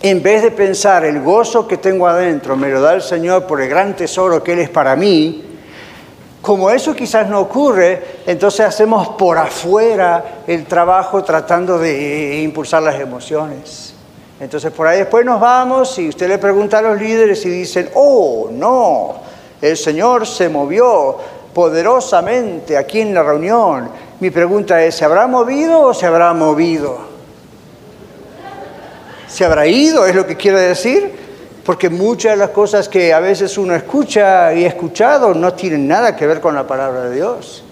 [0.02, 3.62] En vez de pensar el gozo que tengo adentro, me lo da el Señor por
[3.62, 5.51] el gran tesoro que Él es para mí,
[6.42, 13.00] como eso quizás no ocurre, entonces hacemos por afuera el trabajo tratando de impulsar las
[13.00, 13.94] emociones.
[14.40, 17.92] Entonces por ahí después nos vamos y usted le pregunta a los líderes y dicen,
[17.94, 19.14] oh, no,
[19.62, 21.18] el Señor se movió
[21.54, 23.90] poderosamente aquí en la reunión.
[24.20, 26.98] Mi pregunta es, ¿se habrá movido o se habrá movido?
[29.28, 30.08] ¿Se habrá ido?
[30.08, 31.21] ¿Es lo que quiere decir?
[31.64, 35.88] Porque muchas de las cosas que a veces uno escucha y ha escuchado no tienen
[35.88, 37.64] nada que ver con la palabra de Dios.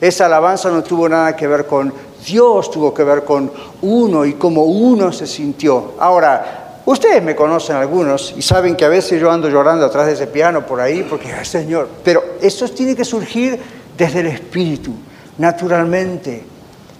[0.00, 1.92] Esa alabanza no tuvo nada que ver con
[2.26, 3.50] Dios, tuvo que ver con
[3.82, 5.94] uno y cómo uno se sintió.
[5.98, 10.14] Ahora, ustedes me conocen algunos y saben que a veces yo ando llorando atrás de
[10.14, 13.58] ese piano por ahí porque, Señor, pero eso tiene que surgir
[13.96, 14.92] desde el Espíritu,
[15.38, 16.44] naturalmente,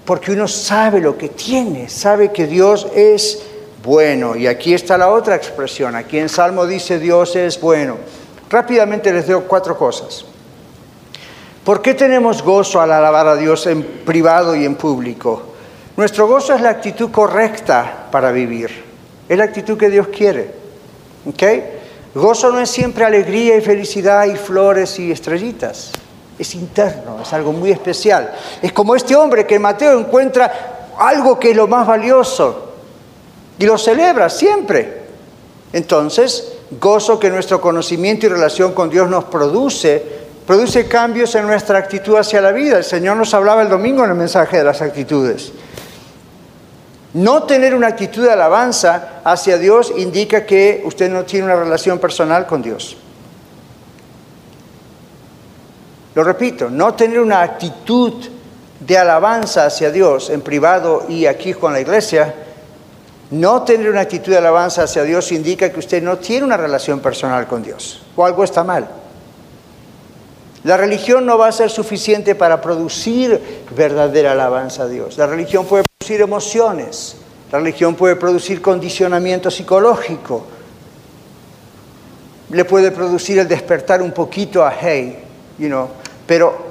[0.05, 3.42] porque uno sabe lo que tiene, sabe que Dios es
[3.87, 4.37] bueno.
[4.37, 5.94] Y aquí está la otra expresión.
[5.94, 7.96] Aquí en Salmo dice Dios es bueno.
[8.51, 10.27] Rápidamente les doy cuatro cosas.
[11.64, 15.55] ¿Por qué tenemos gozo al alabar a Dios en privado y en público?
[15.96, 18.85] Nuestro gozo es la actitud correcta para vivir.
[19.29, 20.51] Es la actitud que Dios quiere.
[21.27, 21.42] ¿Ok?
[22.14, 25.92] Gozo no es siempre alegría y felicidad y flores y estrellitas.
[26.38, 28.33] Es interno, es algo muy especial.
[28.61, 32.65] Es como este hombre que Mateo encuentra algo que es lo más valioso,
[33.59, 35.07] y lo celebra siempre.
[35.73, 40.03] Entonces, gozo que nuestro conocimiento y relación con Dios nos produce,
[40.47, 42.79] produce cambios en nuestra actitud hacia la vida.
[42.79, 45.53] El Señor nos hablaba el domingo en el mensaje de las actitudes.
[47.14, 51.99] No tener una actitud de alabanza hacia Dios indica que usted no tiene una relación
[51.99, 52.97] personal con Dios.
[56.14, 58.12] Lo repito, no tener una actitud
[58.81, 62.35] de alabanza hacia Dios en privado y aquí con la iglesia
[63.31, 67.01] no tener una actitud de alabanza hacia Dios indica que usted no tiene una relación
[67.01, 68.89] personal con Dios o algo está mal.
[70.62, 75.17] La religión no va a ser suficiente para producir verdadera alabanza a Dios.
[75.17, 77.17] La religión puede producir emociones,
[77.53, 80.45] La religión puede producir condicionamiento psicológico.
[82.51, 85.23] Le puede producir el despertar un poquito a hey,
[85.57, 85.89] you know,
[86.27, 86.67] pero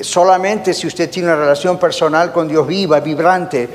[0.00, 3.68] solamente si usted tiene una relación personal con Dios viva, vibrante,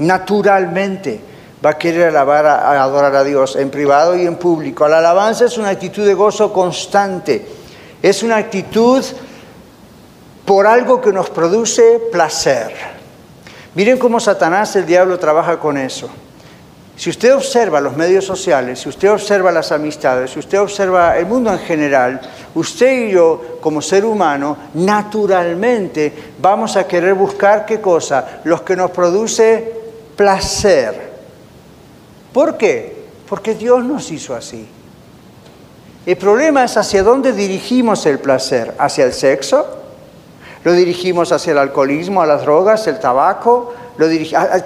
[0.00, 1.20] naturalmente
[1.64, 4.86] va a querer alabar, a, adorar a Dios en privado y en público.
[4.88, 7.44] La alabanza es una actitud de gozo constante,
[8.02, 9.04] es una actitud
[10.44, 12.72] por algo que nos produce placer.
[13.74, 16.08] Miren cómo Satanás, el diablo, trabaja con eso.
[16.96, 21.26] Si usted observa los medios sociales, si usted observa las amistades, si usted observa el
[21.26, 22.20] mundo en general,
[22.56, 28.40] usted y yo, como ser humano, naturalmente vamos a querer buscar qué cosa?
[28.42, 29.74] Los que nos produce
[30.16, 31.07] placer.
[32.32, 32.96] ¿Por qué?
[33.28, 34.66] Porque Dios nos hizo así.
[36.06, 39.66] El problema es hacia dónde dirigimos el placer, hacia el sexo,
[40.64, 43.74] lo dirigimos hacia el alcoholismo, a las drogas, el tabaco,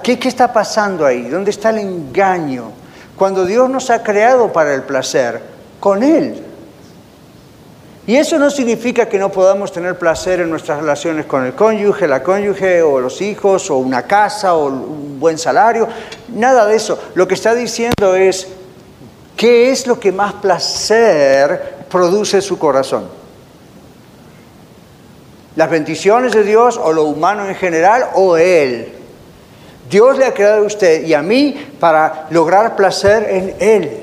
[0.03, 1.23] ¿Qué, ¿Qué está pasando ahí?
[1.23, 2.71] ¿Dónde está el engaño?
[3.17, 5.41] Cuando Dios nos ha creado para el placer,
[5.79, 6.52] con Él.
[8.05, 12.05] Y eso no significa que no podamos tener placer en nuestras relaciones con el cónyuge,
[12.05, 15.87] la cónyuge o los hijos o una casa o un buen salario.
[16.29, 16.99] Nada de eso.
[17.15, 18.47] Lo que está diciendo es,
[19.37, 23.07] ¿qué es lo que más placer produce su corazón?
[25.55, 28.91] ¿Las bendiciones de Dios o lo humano en general o Él?
[29.89, 34.02] Dios le ha creado a usted y a mí para lograr placer en Él.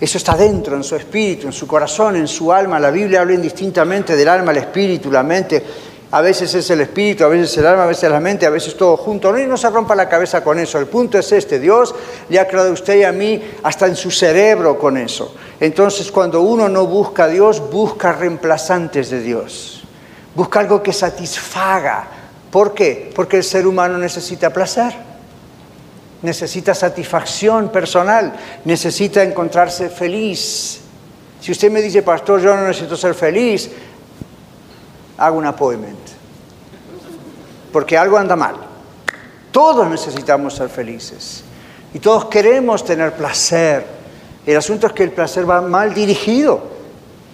[0.00, 2.78] Eso está dentro, en su espíritu, en su corazón, en su alma.
[2.78, 5.64] La Biblia habla indistintamente del alma, el espíritu, la mente.
[6.10, 8.76] A veces es el espíritu, a veces el alma, a veces la mente, a veces
[8.76, 9.32] todo junto.
[9.32, 10.78] No, no se rompa la cabeza con eso.
[10.78, 11.58] El punto es este.
[11.58, 11.94] Dios
[12.28, 15.34] le ha creado a usted y a mí hasta en su cerebro con eso.
[15.58, 19.82] Entonces cuando uno no busca a Dios, busca reemplazantes de Dios.
[20.34, 22.06] Busca algo que satisfaga.
[22.52, 23.10] ¿Por qué?
[23.14, 25.08] Porque el ser humano necesita placer
[26.22, 30.80] necesita satisfacción personal, necesita encontrarse feliz.
[31.40, 33.70] Si usted me dice, pastor, yo no necesito ser feliz,
[35.16, 35.98] hago un appointment.
[37.72, 38.56] Porque algo anda mal.
[39.52, 41.44] Todos necesitamos ser felices.
[41.94, 43.84] Y todos queremos tener placer.
[44.46, 46.77] El asunto es que el placer va mal dirigido.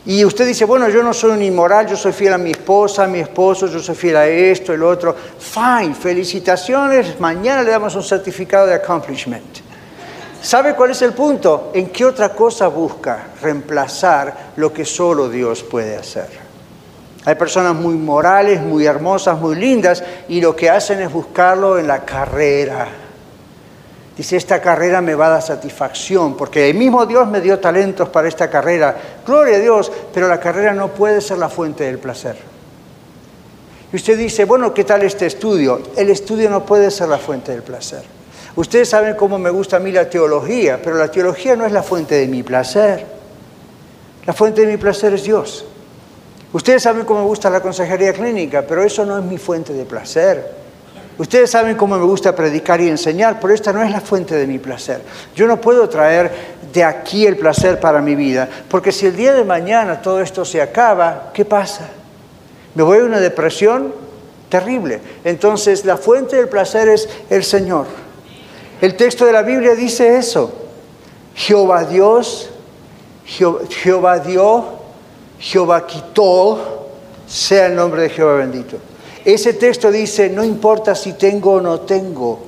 [0.06, 3.04] Y usted dice, bueno, yo no soy un inmoral, yo soy fiel a mi esposa,
[3.04, 5.16] a mi esposo, yo soy fiel a esto, el otro.
[5.38, 9.58] Fine, felicitaciones, mañana le damos un certificado de accomplishment.
[10.42, 11.70] ¿Sabe cuál es el punto?
[11.72, 16.28] ¿En qué otra cosa busca reemplazar lo que solo Dios puede hacer?
[17.24, 21.86] Hay personas muy morales, muy hermosas, muy lindas, y lo que hacen es buscarlo en
[21.86, 22.88] la carrera,
[24.16, 28.08] Dice, esta carrera me va a dar satisfacción, porque el mismo Dios me dio talentos
[28.10, 28.96] para esta carrera.
[29.26, 32.36] Gloria a Dios, pero la carrera no puede ser la fuente del placer.
[33.92, 35.80] Y usted dice, bueno, ¿qué tal este estudio?
[35.96, 38.02] El estudio no puede ser la fuente del placer.
[38.56, 41.82] Ustedes saben cómo me gusta a mí la teología, pero la teología no es la
[41.82, 43.04] fuente de mi placer.
[44.26, 45.64] La fuente de mi placer es Dios.
[46.52, 49.84] Ustedes saben cómo me gusta la consejería clínica, pero eso no es mi fuente de
[49.84, 50.63] placer.
[51.16, 54.46] Ustedes saben cómo me gusta predicar y enseñar, pero esta no es la fuente de
[54.46, 55.00] mi placer.
[55.36, 59.32] Yo no puedo traer de aquí el placer para mi vida, porque si el día
[59.32, 61.88] de mañana todo esto se acaba, ¿qué pasa?
[62.74, 63.94] Me voy a una depresión
[64.48, 65.00] terrible.
[65.22, 67.86] Entonces la fuente del placer es el Señor.
[68.80, 70.52] El texto de la Biblia dice eso.
[71.36, 72.50] Jehová Dios,
[73.24, 74.64] Jehová dio,
[75.38, 76.88] Jehová quitó,
[77.26, 78.78] sea el nombre de Jehová bendito.
[79.24, 82.40] Ese texto dice, no importa si tengo o no tengo,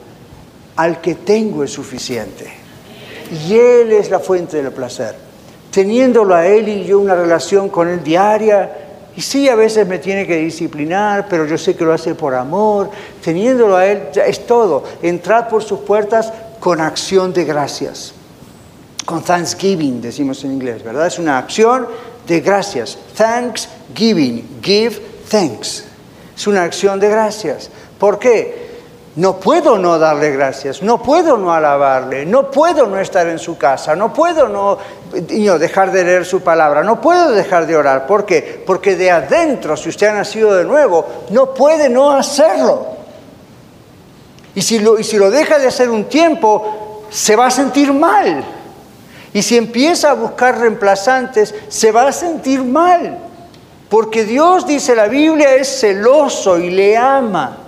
[0.76, 2.52] al que tengo es suficiente.
[3.48, 5.14] Y Él es la fuente del placer.
[5.70, 8.70] Teniéndolo a Él y yo una relación con Él diaria,
[9.16, 12.34] y sí, a veces me tiene que disciplinar, pero yo sé que lo hace por
[12.34, 12.90] amor.
[13.24, 14.84] Teniéndolo a Él, es todo.
[15.00, 18.12] Entrad por sus puertas con acción de gracias.
[19.06, 21.06] Con thanksgiving, decimos en inglés, ¿verdad?
[21.06, 21.86] Es una acción
[22.26, 22.98] de gracias.
[23.16, 24.60] Thanksgiving.
[24.62, 25.85] Give thanks.
[26.36, 27.70] Es una acción de gracias.
[27.98, 28.66] ¿Por qué?
[29.16, 33.56] No puedo no darle gracias, no puedo no alabarle, no puedo no estar en su
[33.56, 34.78] casa, no puedo no,
[35.58, 38.06] dejar de leer su palabra, no puedo dejar de orar.
[38.06, 38.62] ¿Por qué?
[38.66, 42.88] Porque de adentro, si usted ha nacido de nuevo, no puede no hacerlo.
[44.54, 47.94] Y si lo, y si lo deja de hacer un tiempo, se va a sentir
[47.94, 48.44] mal.
[49.32, 53.25] Y si empieza a buscar reemplazantes, se va a sentir mal.
[53.88, 57.58] Porque Dios, dice la Biblia, es celoso y le ama.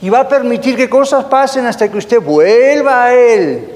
[0.00, 3.74] Y va a permitir que cosas pasen hasta que usted vuelva a Él.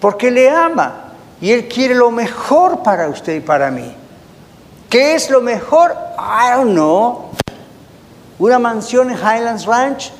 [0.00, 1.12] Porque le ama.
[1.40, 3.94] Y Él quiere lo mejor para usted y para mí.
[4.90, 5.94] ¿Qué es lo mejor?
[6.18, 7.30] I don't know.
[8.38, 10.12] ¿Una mansión en Highlands Ranch?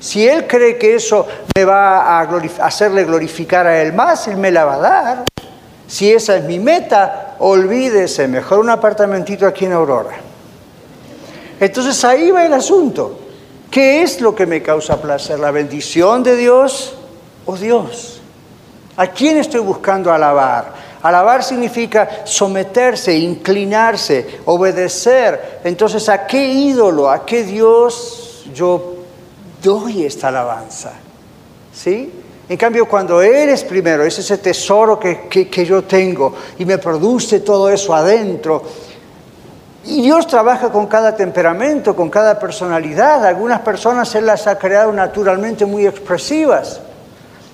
[0.00, 1.26] Si Él cree que eso
[1.56, 2.28] me va a
[2.60, 5.24] hacerle glorificar a Él más, Él me la va a dar.
[5.88, 10.27] Si esa es mi meta, olvídese, mejor un apartamentito aquí en Aurora.
[11.60, 13.18] Entonces ahí va el asunto.
[13.70, 15.38] ¿Qué es lo que me causa placer?
[15.38, 16.94] ¿La bendición de Dios
[17.44, 18.20] o Dios?
[18.96, 20.74] ¿A quién estoy buscando alabar?
[21.02, 25.60] Alabar significa someterse, inclinarse, obedecer.
[25.62, 28.96] Entonces, ¿a qué ídolo, a qué Dios yo
[29.62, 30.92] doy esta alabanza?
[31.72, 32.12] ¿Sí?
[32.48, 37.40] En cambio, cuando eres primero, es ese tesoro que, que, yo tengo y me produce
[37.40, 38.62] todo eso adentro.
[39.88, 43.24] Y Dios trabaja con cada temperamento, con cada personalidad.
[43.24, 46.82] Algunas personas Él las ha creado naturalmente muy expresivas.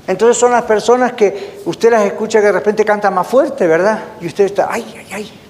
[0.05, 4.01] Entonces son las personas que usted las escucha que de repente cantan más fuerte, ¿verdad?
[4.21, 5.41] Y usted está, ay, ay, ay.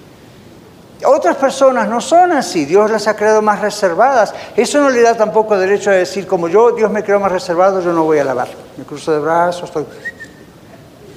[1.06, 4.34] Otras personas no son así, Dios las ha creado más reservadas.
[4.54, 7.80] Eso no le da tampoco derecho a decir, como yo, Dios me creó más reservado,
[7.80, 8.48] yo no voy a alabar.
[8.76, 9.86] Me cruzo de brazos, estoy...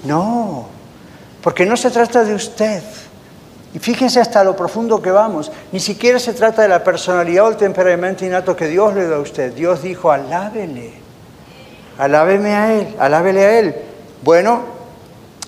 [0.06, 0.66] No,
[1.44, 2.82] porque no se trata de usted.
[3.78, 5.52] Y fíjense hasta lo profundo que vamos.
[5.72, 9.18] Ni siquiera se trata de la personalidad o el temperamento innato que Dios le da
[9.18, 9.54] a usted.
[9.54, 10.94] Dios dijo, alábele.
[12.00, 13.76] Alábeme a Él, alábele a Él.
[14.24, 14.64] Bueno,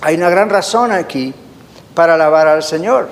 [0.01, 1.33] hay una gran razón aquí
[1.95, 3.09] para alabar al Señor.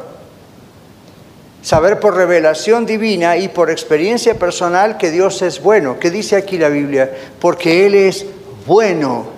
[1.63, 5.97] Saber por revelación divina y por experiencia personal que Dios es bueno.
[5.99, 7.11] ¿Qué dice aquí la Biblia?
[7.41, 8.23] Porque Él es
[8.67, 9.36] bueno.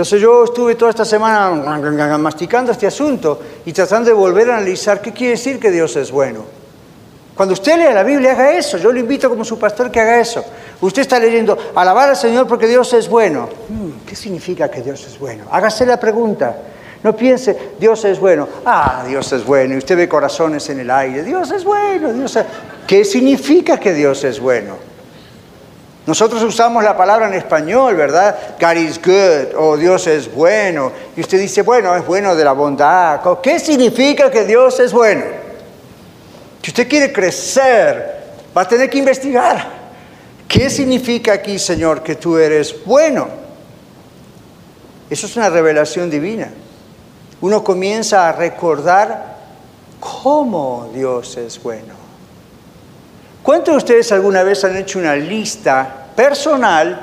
[0.00, 1.50] Entonces yo estuve toda esta semana
[2.16, 6.10] masticando este asunto y tratando de volver a analizar qué quiere decir que Dios es
[6.10, 6.42] bueno.
[7.36, 8.78] Cuando usted lea la Biblia, haga eso.
[8.78, 10.42] Yo le invito como su pastor que haga eso.
[10.80, 13.50] Usted está leyendo, alabar al Señor porque Dios es bueno.
[13.68, 15.44] Hmm, ¿Qué significa que Dios es bueno?
[15.50, 16.56] Hágase la pregunta.
[17.02, 18.48] No piense, Dios es bueno.
[18.64, 19.74] Ah, Dios es bueno.
[19.74, 21.22] Y usted ve corazones en el aire.
[21.24, 22.10] Dios es bueno.
[22.14, 22.38] Dios
[22.86, 24.89] ¿Qué significa que Dios es bueno?
[26.06, 28.36] Nosotros usamos la palabra en español, ¿verdad?
[28.58, 30.90] God is good o Dios es bueno.
[31.16, 33.20] Y usted dice, bueno, es bueno de la bondad.
[33.42, 35.24] ¿Qué significa que Dios es bueno?
[36.62, 38.20] Si usted quiere crecer,
[38.56, 39.80] va a tener que investigar.
[40.48, 43.28] ¿Qué significa aquí, Señor, que tú eres bueno?
[45.08, 46.50] Eso es una revelación divina.
[47.40, 49.36] Uno comienza a recordar
[50.00, 51.99] cómo Dios es bueno.
[53.42, 57.00] ¿Cuántos de ustedes alguna vez han hecho una lista personal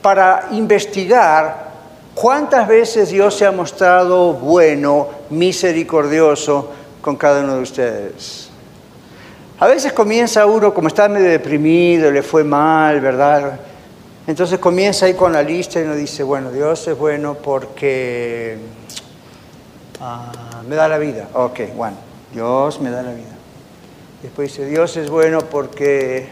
[0.00, 1.66] para investigar
[2.14, 6.70] cuántas veces Dios se ha mostrado bueno, misericordioso
[7.02, 8.48] con cada uno de ustedes?
[9.58, 13.58] A veces comienza uno, como está medio deprimido, le fue mal, ¿verdad?
[14.26, 18.58] Entonces comienza ahí con la lista y uno dice, bueno, Dios es bueno porque
[20.00, 20.32] ah,
[20.66, 21.28] me da la vida.
[21.34, 21.96] Ok, bueno,
[22.32, 23.35] Dios me da la vida.
[24.26, 26.28] Después dice, Dios es bueno porque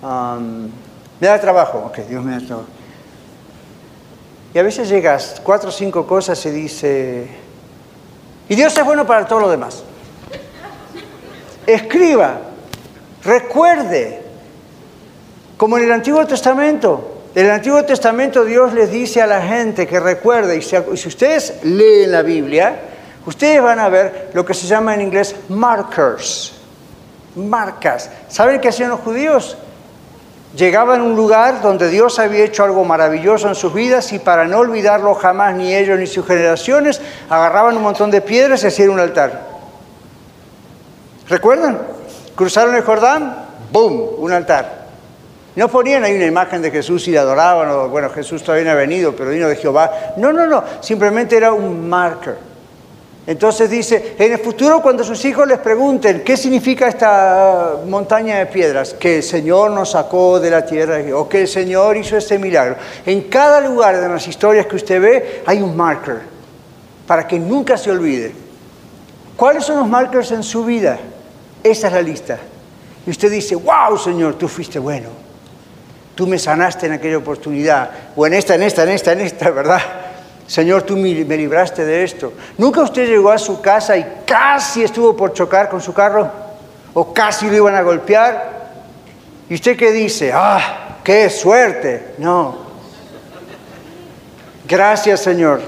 [0.00, 1.78] me da trabajo.
[1.86, 2.68] Ok, Dios me da trabajo.
[4.54, 7.26] Y a veces llegas cuatro o cinco cosas y dice,
[8.48, 9.82] y Dios es bueno para todo lo demás.
[11.66, 12.42] Escriba,
[13.24, 14.22] recuerde,
[15.56, 17.22] como en el Antiguo Testamento.
[17.34, 21.64] En el Antiguo Testamento Dios les dice a la gente que recuerde, y si ustedes
[21.64, 22.82] leen la Biblia,
[23.26, 26.52] ustedes van a ver lo que se llama en inglés markers,
[27.36, 28.10] marcas.
[28.28, 29.56] ¿Saben qué hacían los judíos?
[30.56, 34.46] Llegaban a un lugar donde Dios había hecho algo maravilloso en sus vidas y para
[34.46, 38.90] no olvidarlo jamás ni ellos ni sus generaciones, agarraban un montón de piedras y hacían
[38.90, 39.42] un altar.
[41.28, 41.78] ¿Recuerdan?
[42.34, 43.36] Cruzaron el Jordán,
[43.70, 44.14] ¡boom!
[44.18, 44.86] Un altar.
[45.56, 48.70] No ponían ahí una imagen de Jesús y le adoraban, o bueno, Jesús todavía no
[48.72, 49.90] ha venido, pero vino de Jehová.
[50.18, 52.36] No, no, no, simplemente era un marker.
[53.26, 58.46] Entonces dice, en el futuro cuando sus hijos les pregunten qué significa esta montaña de
[58.46, 62.38] piedras, que el Señor nos sacó de la tierra o que el Señor hizo este
[62.38, 66.20] milagro, en cada lugar de las historias que usted ve hay un marker
[67.04, 68.32] para que nunca se olvide.
[69.36, 70.96] ¿Cuáles son los markers en su vida?
[71.64, 72.38] Esa es la lista.
[73.06, 75.08] Y usted dice, wow, Señor, tú fuiste bueno.
[76.14, 77.90] Tú me sanaste en aquella oportunidad.
[78.14, 80.05] O en esta, en esta, en esta, en esta, ¿verdad?
[80.46, 82.32] Señor, tú me libraste de esto.
[82.56, 86.30] ¿Nunca usted llegó a su casa y casi estuvo por chocar con su carro?
[86.94, 88.56] ¿O casi lo iban a golpear?
[89.48, 90.30] ¿Y usted qué dice?
[90.32, 92.14] ¡Ah, qué suerte!
[92.18, 92.66] No.
[94.68, 95.60] Gracias, Señor.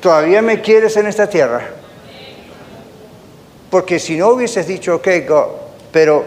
[0.00, 1.62] Todavía me quieres en esta tierra.
[3.70, 5.58] Porque si no hubieses dicho, ok, go,
[5.92, 6.24] pero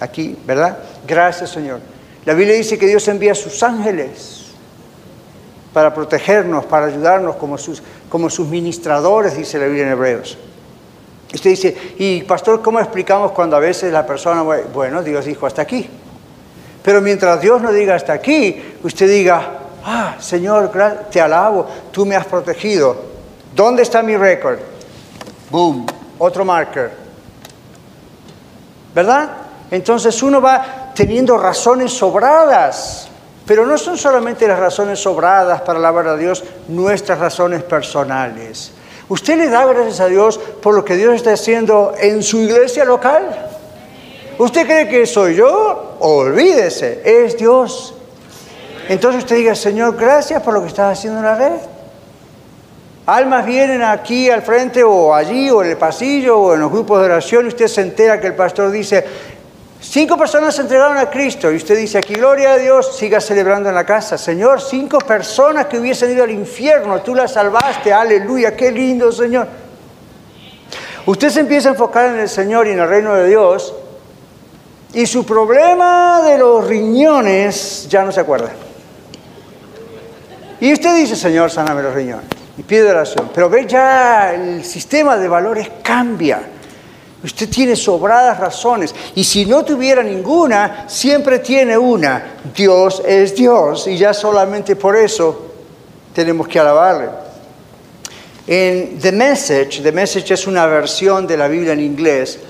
[0.00, 0.78] aquí, ¿verdad?
[1.06, 1.80] Gracias Señor.
[2.24, 4.41] La Biblia dice que Dios envía a sus ángeles
[5.72, 10.38] para protegernos, para ayudarnos como sus, como sus ministradores, dice la Biblia en Hebreos.
[11.34, 15.62] Usted dice, y pastor, ¿cómo explicamos cuando a veces la persona, bueno, Dios dijo hasta
[15.62, 15.88] aquí?
[16.82, 20.70] Pero mientras Dios no diga hasta aquí, usted diga, ah, Señor,
[21.10, 22.96] te alabo, tú me has protegido.
[23.54, 24.58] ¿Dónde está mi récord?
[25.50, 25.86] Boom,
[26.18, 26.90] otro marker.
[28.94, 29.30] ¿Verdad?
[29.70, 33.08] Entonces uno va teniendo razones sobradas,
[33.46, 38.72] pero no son solamente las razones sobradas para alabar a Dios, nuestras razones personales.
[39.08, 42.84] ¿Usted le da gracias a Dios por lo que Dios está haciendo en su iglesia
[42.84, 43.50] local?
[44.38, 45.96] ¿Usted cree que soy yo?
[46.00, 47.94] Olvídese, es Dios.
[48.88, 51.60] Entonces usted diga, Señor, gracias por lo que estás haciendo en la red.
[53.06, 57.00] Almas vienen aquí al frente o allí o en el pasillo o en los grupos
[57.00, 59.04] de oración y usted se entera que el pastor dice,
[59.82, 63.68] cinco personas se entregaron a Cristo y usted dice aquí, gloria a Dios, siga celebrando
[63.68, 64.16] en la casa.
[64.16, 69.46] Señor, cinco personas que hubiesen ido al infierno, tú las salvaste, aleluya, qué lindo Señor.
[71.04, 73.74] Usted se empieza a enfocar en el Señor y en el reino de Dios
[74.94, 78.50] y su problema de los riñones ya no se acuerda.
[80.60, 82.26] Y usted dice, Señor, sáname los riñones
[82.56, 83.30] y pide oración.
[83.34, 86.40] Pero ve ya, el sistema de valores cambia.
[87.24, 88.94] Usted tiene sobradas razones.
[89.14, 92.38] Y si no tuviera ninguna, siempre tiene una.
[92.54, 93.86] Dios es Dios.
[93.86, 95.52] Y ya solamente por eso
[96.12, 97.08] tenemos que alabarle.
[98.46, 102.40] En The Message, The Message es una versión de la Biblia en inglés,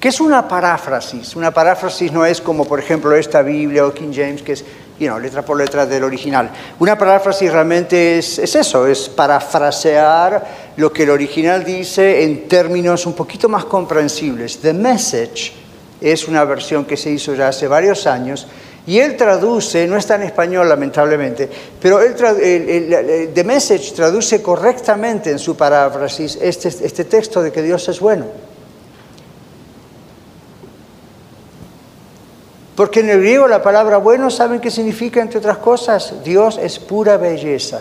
[0.00, 1.36] que es una paráfrasis.
[1.36, 4.64] Una paráfrasis no es como, por ejemplo, esta Biblia o King James, que es
[5.18, 6.50] letra por letra del original.
[6.78, 13.14] Una paráfrasis realmente es, eso, es parafrasear lo que el original dice en términos un
[13.14, 14.58] poquito más comprensibles.
[14.58, 15.52] The Message
[16.00, 18.46] es una versión que se hizo ya hace varios años
[18.86, 21.48] y él traduce, no está en español lamentablemente,
[21.80, 28.00] pero The Message traduce correctamente en su paráfrasis este, este texto de que Dios es
[28.00, 28.51] bueno.
[32.82, 36.14] Porque en el griego la palabra bueno, ¿saben qué significa entre otras cosas?
[36.24, 37.80] Dios es pura belleza.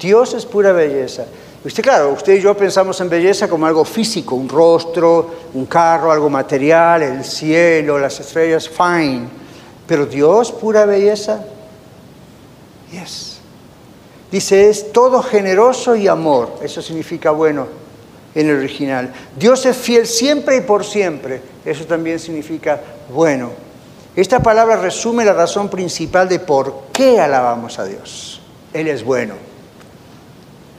[0.00, 1.26] Dios es pura belleza.
[1.62, 6.10] Usted, claro, usted y yo pensamos en belleza como algo físico, un rostro, un carro,
[6.10, 9.28] algo material, el cielo, las estrellas, fine.
[9.86, 11.44] Pero Dios, pura belleza,
[12.90, 13.36] yes.
[14.32, 16.54] Dice, es todo generoso y amor.
[16.62, 17.66] Eso significa bueno
[18.36, 19.12] en el original.
[19.36, 21.40] Dios es fiel siempre y por siempre.
[21.64, 22.78] Eso también significa
[23.08, 23.50] bueno.
[24.14, 28.42] Esta palabra resume la razón principal de por qué alabamos a Dios.
[28.74, 29.34] Él es bueno.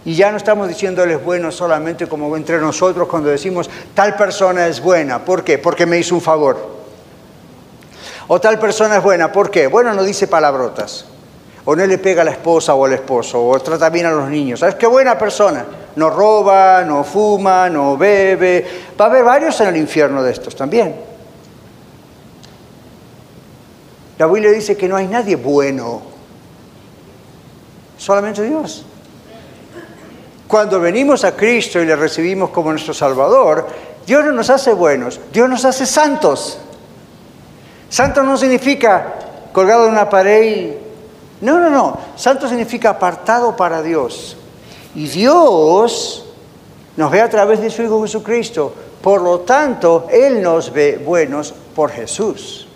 [0.05, 4.15] Y ya no estamos diciendo Él es bueno solamente como entre nosotros cuando decimos tal
[4.15, 5.25] persona es buena.
[5.25, 5.57] ¿Por qué?
[5.57, 6.77] Porque me hizo un favor.
[8.27, 9.31] O tal persona es buena.
[9.31, 9.65] ¿Por qué?
[9.65, 11.05] Bueno, no dice palabrotas.
[11.69, 13.45] O no le pega a la esposa o al esposo.
[13.45, 14.59] O trata bien a los niños.
[14.59, 15.65] ¿Sabes qué buena persona?
[15.97, 18.65] no roba, no fuma, no bebe.
[18.99, 20.95] Va a haber varios en el infierno de estos también.
[24.17, 26.01] La Biblia dice que no hay nadie bueno,
[27.97, 28.85] solamente Dios.
[30.47, 33.67] Cuando venimos a Cristo y le recibimos como nuestro Salvador,
[34.05, 36.59] Dios no nos hace buenos, Dios nos hace santos.
[37.89, 39.15] Santo no significa
[39.51, 40.86] colgado en una pared.
[41.41, 41.97] No, no, no.
[42.15, 44.37] Santo significa apartado para Dios.
[44.95, 46.25] Y Dios
[46.95, 48.73] nos ve a través de su Hijo Jesucristo.
[49.01, 52.67] Por lo tanto, Él nos ve buenos por Jesús.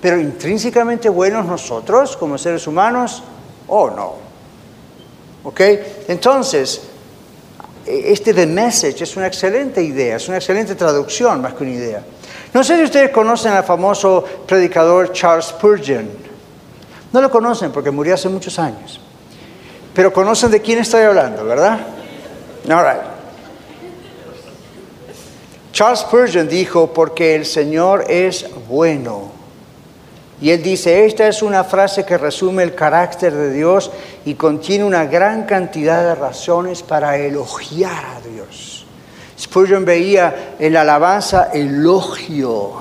[0.00, 3.22] Pero intrínsecamente buenos nosotros como seres humanos,
[3.68, 4.14] o no.
[5.44, 5.60] ¿Ok?
[6.08, 6.82] Entonces,
[7.86, 12.02] este The Message es una excelente idea, es una excelente traducción más que una idea.
[12.52, 16.23] No sé si ustedes conocen al famoso predicador Charles Spurgeon.
[17.14, 19.00] No lo conocen porque murió hace muchos años.
[19.94, 21.78] Pero conocen de quién estoy hablando, ¿verdad?
[22.68, 23.02] All right.
[25.72, 29.30] Charles Spurgeon dijo, porque el Señor es bueno.
[30.40, 33.92] Y él dice, esta es una frase que resume el carácter de Dios
[34.24, 38.86] y contiene una gran cantidad de razones para elogiar a Dios.
[39.38, 42.72] Spurgeon veía en la alabanza elogio,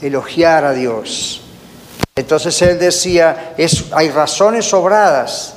[0.00, 1.42] elogiar a Dios.
[2.18, 3.54] Entonces él decía,
[3.92, 5.52] hay razones sobradas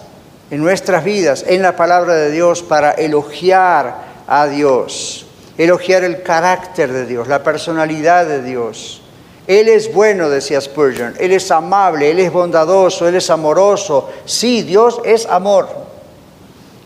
[0.51, 3.95] en nuestras vidas, en la palabra de Dios, para elogiar
[4.27, 5.25] a Dios,
[5.57, 9.01] elogiar el carácter de Dios, la personalidad de Dios.
[9.47, 14.09] Él es bueno, decía Spurgeon, Él es amable, Él es bondadoso, Él es amoroso.
[14.25, 15.69] Sí, Dios es amor.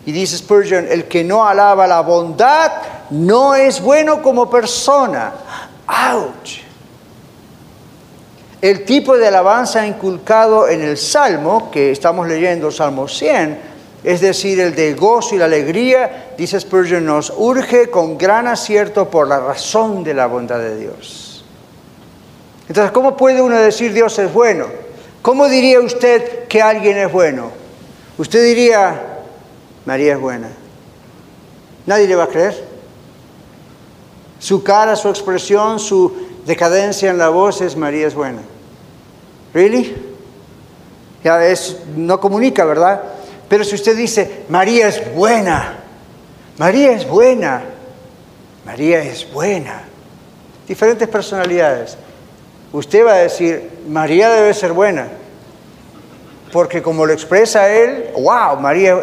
[0.06, 2.72] Y dice Spurgeon, el que no alaba la bondad
[3.10, 5.34] no es bueno como persona.
[5.88, 6.73] ¡Auch!
[8.64, 13.60] El tipo de alabanza inculcado en el Salmo, que estamos leyendo, Salmo 100,
[14.06, 19.10] es decir, el de gozo y la alegría, dice Spurgeon, nos urge con gran acierto
[19.10, 21.44] por la razón de la bondad de Dios.
[22.70, 24.68] Entonces, ¿cómo puede uno decir Dios es bueno?
[25.22, 27.52] ¿Cómo diría usted que alguien es bueno?
[28.18, 29.26] Usted diría,
[29.84, 30.48] María es buena.
[31.86, 32.64] Nadie le va a creer.
[34.40, 36.14] Su cara, su expresión, su
[36.46, 38.53] decadencia en la voz es María es buena.
[39.54, 39.96] ¿Really?
[41.24, 43.02] Ya es, no comunica, ¿verdad?
[43.48, 45.78] Pero si usted dice, María es buena,
[46.58, 47.64] María es buena,
[48.66, 49.84] María es buena,
[50.68, 51.98] diferentes personalidades,
[52.72, 55.08] usted va a decir, María debe ser buena,
[56.52, 59.00] porque como lo expresa él, wow, María,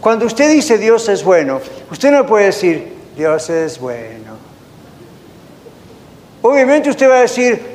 [0.00, 4.34] cuando usted dice Dios es bueno, usted no puede decir, Dios es bueno.
[6.42, 7.73] Obviamente usted va a decir,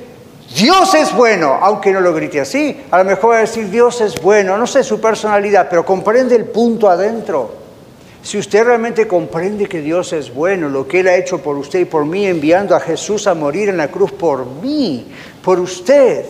[0.56, 2.82] Dios es bueno, aunque no lo grite así.
[2.90, 6.36] A lo mejor va a decir Dios es bueno, no sé su personalidad, pero comprende
[6.36, 7.60] el punto adentro.
[8.22, 11.80] Si usted realmente comprende que Dios es bueno, lo que Él ha hecho por usted
[11.80, 15.08] y por mí, enviando a Jesús a morir en la cruz por mí,
[15.44, 16.26] por usted.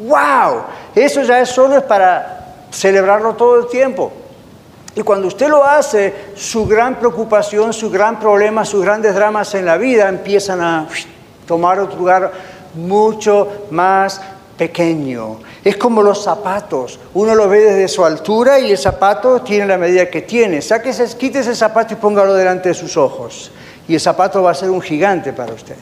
[0.00, 0.62] ¡Wow!
[0.94, 4.12] Eso ya es solo para celebrarlo todo el tiempo.
[4.96, 9.66] Y cuando usted lo hace, su gran preocupación, su gran problema, sus grandes dramas en
[9.66, 10.88] la vida empiezan a
[11.46, 12.32] tomar otro lugar
[12.76, 14.20] mucho más
[14.56, 15.38] pequeño.
[15.64, 16.98] Es como los zapatos.
[17.14, 20.62] Uno lo ve desde su altura y el zapato tiene la medida que tiene.
[20.62, 23.50] Sáquese, quítese ese zapato y póngalo delante de sus ojos.
[23.88, 25.76] Y el zapato va a ser un gigante para usted.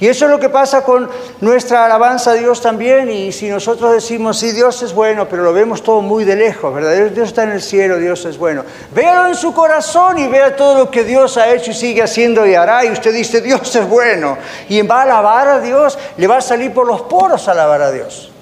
[0.00, 1.08] Y eso es lo que pasa con
[1.40, 3.10] nuestra alabanza a Dios también.
[3.10, 6.72] Y si nosotros decimos, sí, Dios es bueno, pero lo vemos todo muy de lejos,
[6.72, 7.10] ¿verdad?
[7.10, 8.64] Dios está en el cielo, Dios es bueno.
[8.94, 12.46] Véalo en su corazón y vea todo lo que Dios ha hecho y sigue haciendo
[12.46, 12.84] y hará.
[12.84, 14.38] Y usted dice, Dios es bueno.
[14.68, 17.90] Y va a alabar a Dios, le va a salir por los poros alabar a
[17.90, 18.32] Dios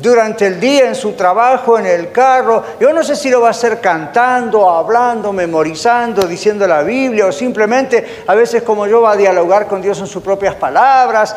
[0.00, 2.62] durante el día en su trabajo, en el carro.
[2.80, 7.32] Yo no sé si lo va a hacer cantando, hablando, memorizando, diciendo la Biblia o
[7.32, 11.34] simplemente a veces como yo va a dialogar con Dios en sus propias palabras.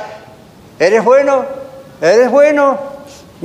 [0.79, 1.45] ¿Eres bueno?
[2.01, 2.77] ¿Eres bueno?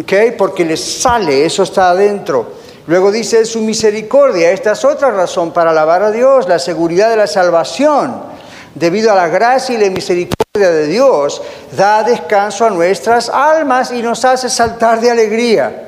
[0.01, 0.13] ¿Ok?
[0.37, 2.59] Porque le sale, eso está adentro.
[2.87, 4.51] Luego dice su misericordia.
[4.51, 8.39] Esta es otra razón para alabar a Dios, la seguridad de la salvación.
[8.75, 11.41] Debido a la gracia y la misericordia de Dios
[11.77, 15.85] da descanso a nuestras almas y nos hace saltar de alegría.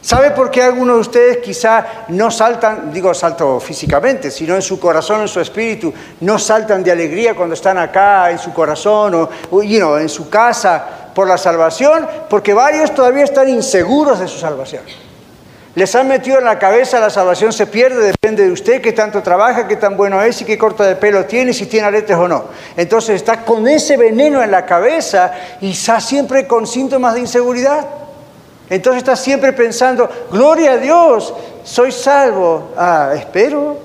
[0.00, 4.78] ¿Sabe por qué algunos de ustedes quizá no saltan, digo salto físicamente, sino en su
[4.78, 9.62] corazón, en su espíritu, no saltan de alegría cuando están acá en su corazón o
[9.98, 12.06] en su casa por la salvación?
[12.30, 14.84] Porque varios todavía están inseguros de su salvación.
[15.76, 19.22] Les han metido en la cabeza la salvación se pierde, depende de usted, qué tanto
[19.22, 22.26] trabaja, qué tan bueno es y qué corto de pelo tiene, si tiene aretes o
[22.26, 22.46] no.
[22.78, 27.86] Entonces está con ese veneno en la cabeza y está siempre con síntomas de inseguridad.
[28.70, 32.72] Entonces está siempre pensando, gloria a Dios, soy salvo.
[32.74, 33.76] Ah, espero.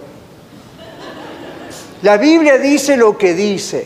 [2.03, 3.85] La Biblia dice lo que dice.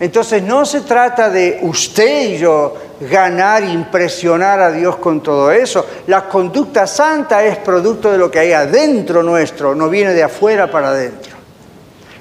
[0.00, 2.74] Entonces no se trata de usted y yo
[3.08, 5.86] ganar, impresionar a Dios con todo eso.
[6.06, 10.70] La conducta santa es producto de lo que hay adentro nuestro, no viene de afuera
[10.70, 11.34] para adentro.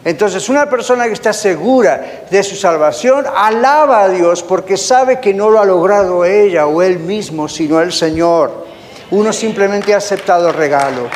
[0.05, 5.33] Entonces una persona que está segura de su salvación alaba a Dios porque sabe que
[5.33, 8.65] no lo ha logrado ella o él mismo, sino el Señor.
[9.11, 11.09] Uno simplemente ha aceptado el regalo.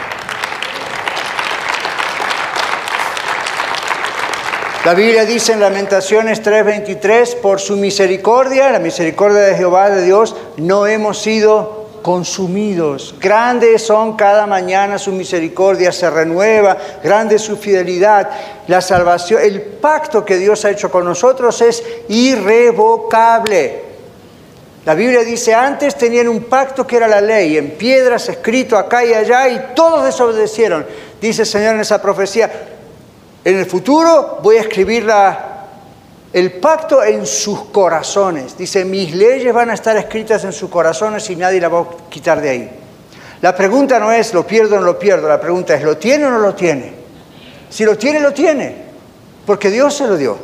[4.88, 10.34] La Biblia dice en Lamentaciones 3:23, por su misericordia, la misericordia de Jehová de Dios,
[10.56, 13.14] no hemos sido consumidos.
[13.20, 18.30] Grandes son cada mañana su misericordia, se renueva, grande es su fidelidad.
[18.70, 23.82] La salvación, el pacto que Dios ha hecho con nosotros es irrevocable.
[24.86, 29.04] La Biblia dice, antes tenían un pacto que era la ley, en piedras escrito acá
[29.04, 30.86] y allá, y todos desobedecieron.
[31.20, 32.77] Dice el Señor en esa profecía,
[33.44, 35.08] en el futuro voy a escribir
[36.34, 38.58] el pacto en sus corazones.
[38.58, 41.88] Dice, mis leyes van a estar escritas en sus corazones y nadie la va a
[42.10, 42.72] quitar de ahí.
[43.42, 45.28] La pregunta no es, ¿lo pierdo o no lo pierdo?
[45.28, 46.94] La pregunta es, ¿lo tiene o no lo tiene?
[47.70, 48.76] Si lo tiene, lo tiene,
[49.46, 50.38] porque Dios se lo dio.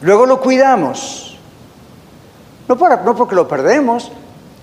[0.00, 1.36] Luego lo cuidamos.
[2.68, 4.12] No, no porque lo perdemos,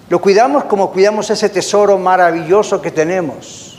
[0.09, 3.74] lo cuidamos como cuidamos ese tesoro maravilloso que tenemos.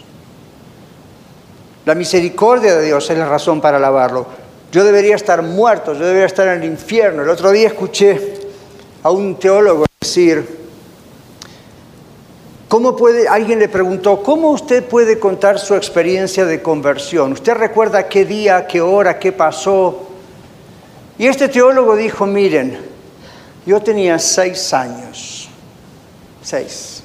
[1.86, 4.26] La misericordia de Dios es la razón para alabarlo.
[4.72, 7.22] Yo debería estar muerto, yo debería estar en el infierno.
[7.22, 8.40] El otro día escuché
[9.04, 10.66] a un teólogo decir,
[12.66, 17.32] ¿cómo puede, alguien le preguntó, ¿cómo usted puede contar su experiencia de conversión?
[17.32, 20.08] ¿Usted recuerda qué día, qué hora, qué pasó?
[21.18, 22.80] Y este teólogo dijo, miren,
[23.64, 25.48] yo tenía seis años,
[26.42, 27.04] seis.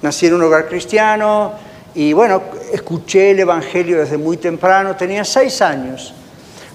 [0.00, 1.52] Nací en un hogar cristiano,
[1.94, 6.14] y bueno, escuché el Evangelio desde muy temprano, tenía seis años.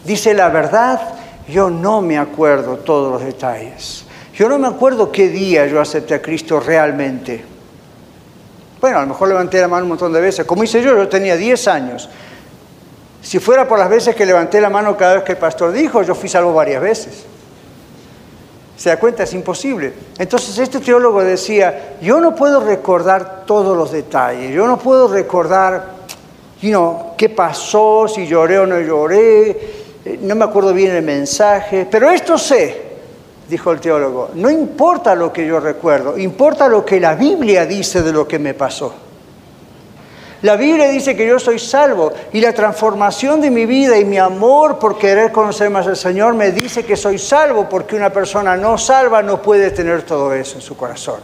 [0.03, 1.01] Dice, la verdad
[1.47, 4.05] yo no me acuerdo todos los detalles.
[4.33, 7.43] Yo no me acuerdo qué día yo acepté a Cristo realmente.
[8.81, 10.45] Bueno, a lo mejor levanté la mano un montón de veces.
[10.45, 12.09] Como hice yo, yo tenía 10 años.
[13.21, 16.03] Si fuera por las veces que levanté la mano cada vez que el pastor dijo,
[16.03, 17.25] yo fui salvo varias veces.
[18.77, 19.23] ¿Se da cuenta?
[19.23, 19.93] Es imposible.
[20.17, 25.95] Entonces este teólogo decía, yo no puedo recordar todos los detalles, yo no puedo recordar,
[26.61, 29.49] you qué pasó, si lloré o no lloré,
[30.03, 32.83] eh, no me acuerdo bien el mensaje, pero esto sé,
[33.47, 38.01] dijo el teólogo, no importa lo que yo recuerdo, importa lo que la Biblia dice
[38.01, 39.04] de lo que me pasó.
[40.41, 44.17] La Biblia dice que yo soy salvo y la transformación de mi vida y mi
[44.17, 48.57] amor por querer conocer más al Señor me dice que soy salvo porque una persona
[48.57, 51.19] no salva no puede tener todo eso en su corazón.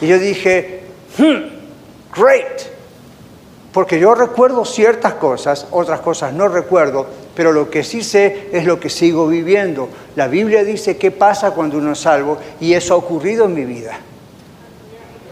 [0.00, 0.84] Y yo dije,
[1.18, 2.62] hmm, great,
[3.72, 8.64] porque yo recuerdo ciertas cosas, otras cosas no recuerdo, pero lo que sí sé es
[8.64, 9.88] lo que sigo viviendo.
[10.16, 13.64] La Biblia dice qué pasa cuando uno es salvo y eso ha ocurrido en mi
[13.64, 13.98] vida.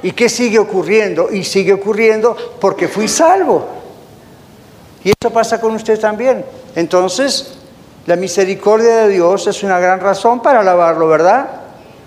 [0.02, 1.30] ¿Y qué sigue ocurriendo?
[1.30, 3.66] Y sigue ocurriendo porque fui salvo.
[5.04, 6.44] Y eso pasa con usted también.
[6.74, 7.54] Entonces,
[8.06, 11.48] la misericordia de Dios es una gran razón para alabarlo, ¿verdad?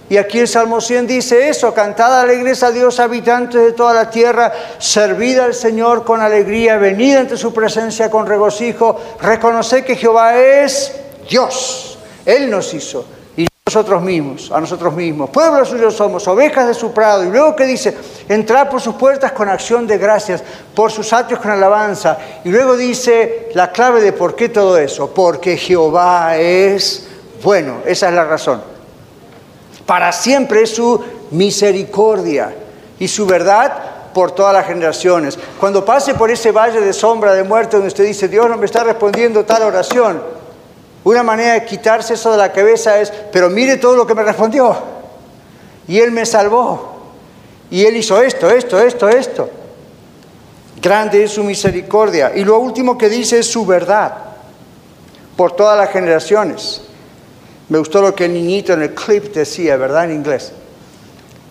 [0.10, 4.10] Y aquí el Salmo 100 dice eso, cantad alegres a Dios, habitantes de toda la
[4.10, 10.38] tierra, servid al Señor con alegría, venid ante su presencia con regocijo, reconoced que Jehová
[10.38, 10.92] es
[11.30, 13.06] Dios, Él nos hizo
[13.74, 15.32] nosotros mismos, a nosotros mismos.
[15.32, 17.24] Pueblo suyo somos, ovejas de su prado.
[17.24, 17.98] Y luego que dice,
[18.30, 20.44] entrar por sus puertas con acción de gracias,
[20.76, 22.20] por sus atrios con alabanza.
[22.44, 25.12] Y luego dice la clave de por qué todo eso.
[25.12, 27.08] Porque Jehová es
[27.42, 27.78] bueno.
[27.84, 28.62] Esa es la razón.
[29.88, 32.54] Para siempre es su misericordia
[33.00, 35.40] y su verdad por todas las generaciones.
[35.60, 38.68] Cuando pase por ese valle de sombra de muerte donde usted dice, Dios no me
[38.68, 40.43] está respondiendo tal oración,
[41.04, 44.24] una manera de quitarse eso de la cabeza es, pero mire todo lo que me
[44.24, 44.76] respondió.
[45.88, 46.94] Y Él me salvó.
[47.70, 49.50] Y Él hizo esto, esto, esto, esto.
[50.82, 52.32] Grande es su misericordia.
[52.36, 54.14] Y lo último que dice es su verdad
[55.36, 56.82] por todas las generaciones.
[57.70, 60.06] Me gustó lo que el niñito en el clip decía, ¿verdad?
[60.06, 60.54] En inglés.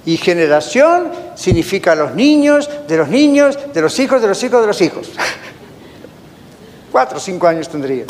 [0.04, 4.66] Y generación significa los niños, de los niños, de los hijos, de los hijos, de
[4.66, 5.10] los hijos.
[6.92, 8.04] Cuatro o cinco años tendría.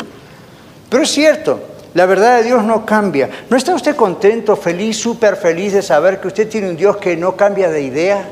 [0.93, 1.59] Pero es cierto,
[1.95, 3.27] la verdad de Dios no cambia.
[3.49, 7.17] ¿No está usted contento, feliz, súper feliz de saber que usted tiene un Dios que
[7.17, 8.23] no cambia de idea?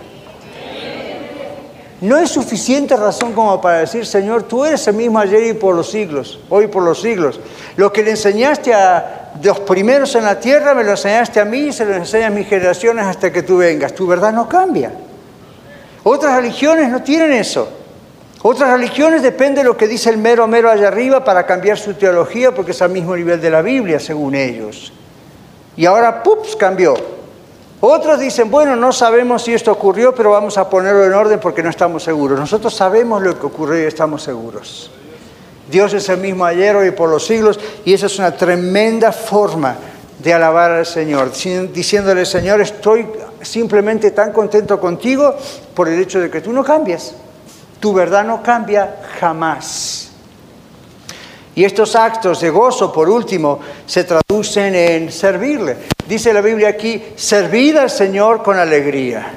[2.01, 5.73] No es suficiente razón como para decir, Señor, tú eres el mismo ayer y por
[5.73, 7.39] los siglos, hoy por los siglos.
[7.77, 11.69] Lo que le enseñaste a los primeros en la tierra, me lo enseñaste a mí
[11.69, 13.95] y se lo enseñas a mis generaciones hasta que tú vengas.
[13.95, 14.91] Tu verdad no cambia.
[16.03, 17.80] Otras religiones no tienen eso.
[18.43, 21.93] Otras religiones depende de lo que dice el mero mero allá arriba para cambiar su
[21.93, 24.91] teología porque es al mismo nivel de la Biblia, según ellos.
[25.77, 26.95] Y ahora, ¡pups!, cambió.
[27.79, 31.63] Otros dicen, bueno, no sabemos si esto ocurrió, pero vamos a ponerlo en orden porque
[31.63, 32.39] no estamos seguros.
[32.39, 34.91] Nosotros sabemos lo que ocurrió y estamos seguros.
[35.69, 39.75] Dios es el mismo ayer, hoy por los siglos, y esa es una tremenda forma
[40.19, 41.31] de alabar al Señor,
[41.73, 43.07] diciéndole, Señor, estoy
[43.41, 45.35] simplemente tan contento contigo
[45.73, 47.15] por el hecho de que tú no cambias.
[47.81, 50.11] Tu verdad no cambia jamás.
[51.53, 55.77] Y estos actos de gozo, por último, se traducen en servirle.
[56.07, 59.33] Dice la Biblia aquí, servid al Señor con alegría.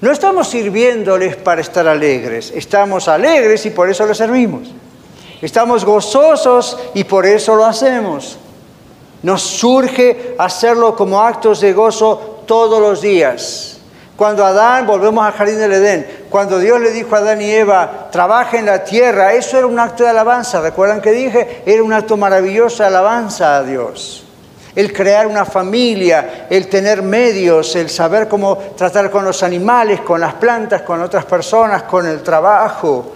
[0.00, 4.70] No estamos sirviéndoles para estar alegres, estamos alegres y por eso le servimos.
[5.42, 8.38] Estamos gozosos y por eso lo hacemos.
[9.22, 13.69] Nos surge hacerlo como actos de gozo todos los días.
[14.20, 18.08] Cuando Adán, volvemos al jardín del Edén, cuando Dios le dijo a Adán y Eva,
[18.12, 20.60] trabaja en la tierra, eso era un acto de alabanza.
[20.60, 21.62] ¿Recuerdan que dije?
[21.64, 24.26] Era un acto maravilloso de alabanza a Dios.
[24.76, 30.20] El crear una familia, el tener medios, el saber cómo tratar con los animales, con
[30.20, 33.12] las plantas, con otras personas, con el trabajo.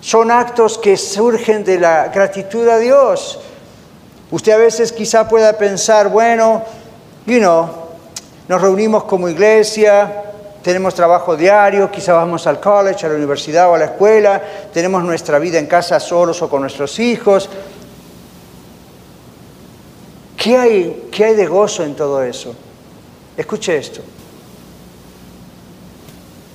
[0.00, 3.38] Son actos que surgen de la gratitud a Dios.
[4.32, 6.64] Usted a veces quizá pueda pensar, bueno,
[7.24, 7.70] you know,
[8.48, 10.24] nos reunimos como iglesia,
[10.62, 14.42] tenemos trabajo diario, quizá vamos al college, a la universidad o a la escuela,
[14.72, 17.48] tenemos nuestra vida en casa solos o con nuestros hijos.
[20.36, 22.54] ¿Qué hay, qué hay de gozo en todo eso?
[23.36, 24.02] Escuche esto.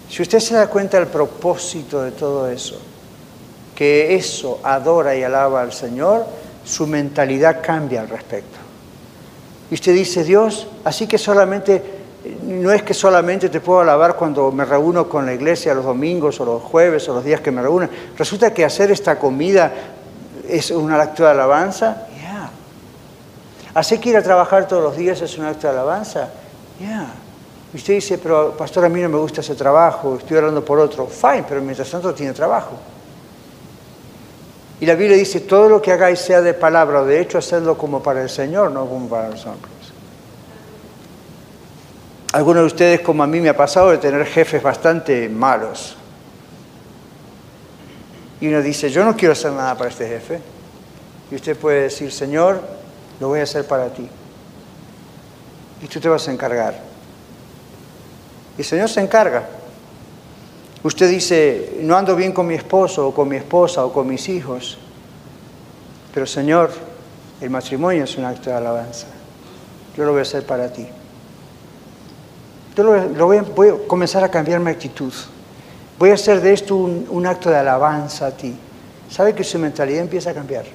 [0.10, 2.80] Si usted se da cuenta del propósito de todo eso,
[3.76, 6.26] que eso adora y alaba al Señor,
[6.64, 8.58] su mentalidad cambia al respecto.
[9.70, 11.95] Y usted dice, Dios, así que solamente
[12.43, 16.39] no es que solamente te puedo alabar cuando me reúno con la iglesia los domingos
[16.39, 17.89] o los jueves o los días que me reúnen.
[18.17, 19.71] Resulta que hacer esta comida
[20.47, 22.07] es un acto de alabanza?
[22.21, 22.49] Ya.
[23.73, 26.30] ¿Hace que ir a trabajar todos los días es un acto de alabanza?
[26.80, 27.07] Ya.
[27.73, 30.80] Y usted dice, pero pastor, a mí no me gusta ese trabajo, estoy hablando por
[30.80, 31.07] otro.
[31.07, 32.71] Fine, pero mientras tanto tiene trabajo.
[34.80, 37.78] Y la Biblia dice, todo lo que hagáis sea de palabra o de hecho, hacedlo
[37.78, 39.74] como para el Señor, no como para los hombres.
[42.36, 45.96] Algunos de ustedes, como a mí me ha pasado, de tener jefes bastante malos.
[48.42, 50.42] Y uno dice, yo no quiero hacer nada para este jefe.
[51.32, 52.62] Y usted puede decir, Señor,
[53.22, 54.10] lo voy a hacer para ti.
[55.82, 56.78] Y tú te vas a encargar.
[58.58, 59.48] Y el Señor se encarga.
[60.84, 64.28] Usted dice, no ando bien con mi esposo o con mi esposa o con mis
[64.28, 64.78] hijos.
[66.14, 66.70] Pero Señor,
[67.40, 69.08] el matrimonio es un acto de alabanza.
[69.96, 70.86] Yo lo voy a hacer para ti.
[72.76, 75.13] Yo lo, voy, a, comenzar a cambiar mi actitud.
[75.97, 78.53] Voy a hacer de esto un, acto de alabanza a ti.
[79.09, 80.65] ¿Sabe que su mentalidad empieza a cambiar?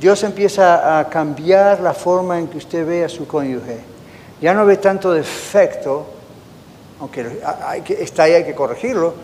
[0.00, 3.80] Dios empieza a cambiar la forma en que usted ve a su cónyuge.
[4.40, 6.06] Ya no ve tanto defecto,
[6.98, 7.40] aunque
[8.00, 9.14] está ahí, hay que corregirlo,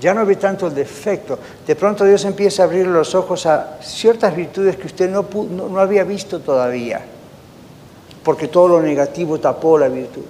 [0.00, 1.38] ya no ve tanto el defecto.
[1.66, 5.78] De pronto Dios empieza a abrir los ojos a ciertas virtudes que usted no, no,
[5.78, 7.00] había visto todavía,
[8.22, 10.22] porque todo lo negativo tapó la virtud.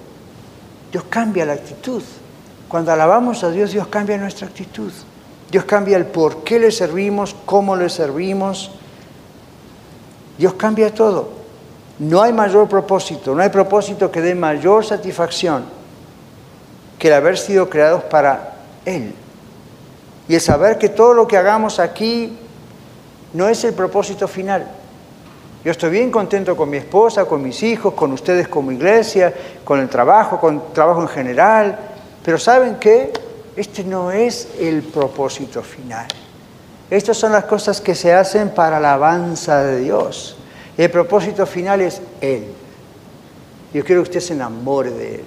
[0.95, 2.01] Dios cambia la actitud.
[2.69, 4.93] Cuando alabamos a Dios, Dios cambia nuestra actitud.
[5.51, 8.71] Dios cambia el por qué le servimos, cómo le servimos.
[10.37, 11.31] Dios cambia todo.
[11.99, 15.65] No hay mayor propósito, no hay propósito que dé mayor satisfacción
[16.97, 18.53] que el haber sido creados para
[18.85, 19.13] Él.
[20.29, 22.39] Y el saber que todo lo que hagamos aquí
[23.33, 24.65] no es el propósito final.
[25.65, 29.79] Yo estoy bien contento con mi esposa, con mis hijos, con ustedes como iglesia, con
[29.79, 31.79] el trabajo, con el trabajo en general,
[32.23, 33.11] pero ¿saben qué?
[33.55, 36.05] Este no es el propósito final.
[36.87, 40.37] Estas son las cosas que se hacen para la alabanza de Dios.
[40.77, 42.45] El propósito final es Él.
[43.73, 45.23] Yo quiero que usted se enamore de Él.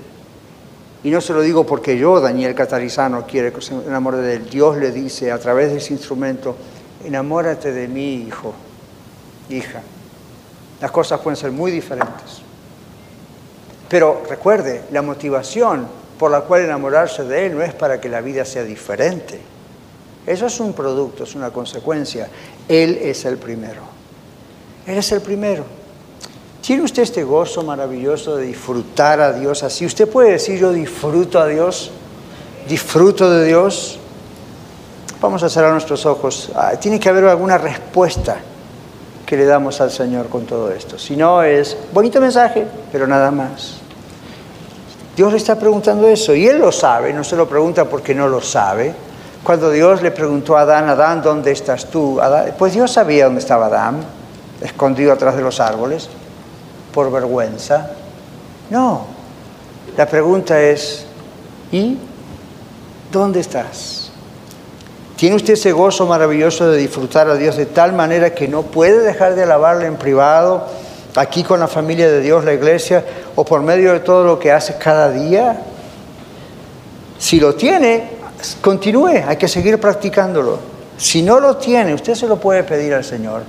[1.02, 4.48] Y no se lo digo porque yo, Daniel Catarizano, quiere que se enamore de él.
[4.48, 6.54] Dios le dice a través de ese instrumento,
[7.04, 8.54] enamórate de mi hijo,
[9.48, 9.82] hija.
[10.80, 12.42] Las cosas pueden ser muy diferentes.
[13.88, 15.86] Pero recuerde, la motivación
[16.18, 19.40] por la cual enamorarse de Él no es para que la vida sea diferente.
[20.26, 22.28] Eso es un producto, es una consecuencia.
[22.68, 23.80] Él es el primero.
[24.86, 25.64] Él es el primero.
[26.60, 29.86] ¿Tiene usted este gozo maravilloso de disfrutar a Dios así?
[29.86, 31.90] ¿Usted puede decir yo disfruto a Dios?
[32.68, 33.98] ¿Disfruto de Dios?
[35.20, 36.50] Vamos a cerrar nuestros ojos.
[36.54, 38.38] Ah, tiene que haber alguna respuesta
[39.28, 40.98] que le damos al Señor con todo esto.
[40.98, 43.74] Si no, es bonito mensaje, pero nada más.
[45.14, 48.26] Dios le está preguntando eso y Él lo sabe, no se lo pregunta porque no
[48.26, 48.94] lo sabe.
[49.44, 52.18] Cuando Dios le preguntó a Adán, Adán, ¿dónde estás tú?
[52.56, 54.00] pues Dios sabía dónde estaba Adán,
[54.62, 56.08] escondido atrás de los árboles
[56.94, 57.90] por vergüenza.
[58.70, 59.04] No.
[59.94, 61.04] La pregunta es,
[61.70, 61.98] ¿y
[63.12, 63.97] dónde estás?
[65.18, 69.00] ¿Tiene usted ese gozo maravilloso de disfrutar a Dios de tal manera que no puede
[69.00, 70.64] dejar de alabarle en privado,
[71.16, 73.04] aquí con la familia de Dios, la iglesia,
[73.34, 75.60] o por medio de todo lo que hace cada día?
[77.18, 78.10] Si lo tiene,
[78.60, 80.60] continúe, hay que seguir practicándolo.
[80.96, 83.42] Si no lo tiene, usted se lo puede pedir al Señor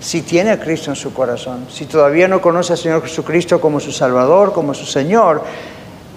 [0.00, 3.78] si tiene a Cristo en su corazón, si todavía no conoce al Señor Jesucristo como
[3.78, 5.44] su Salvador, como su Señor,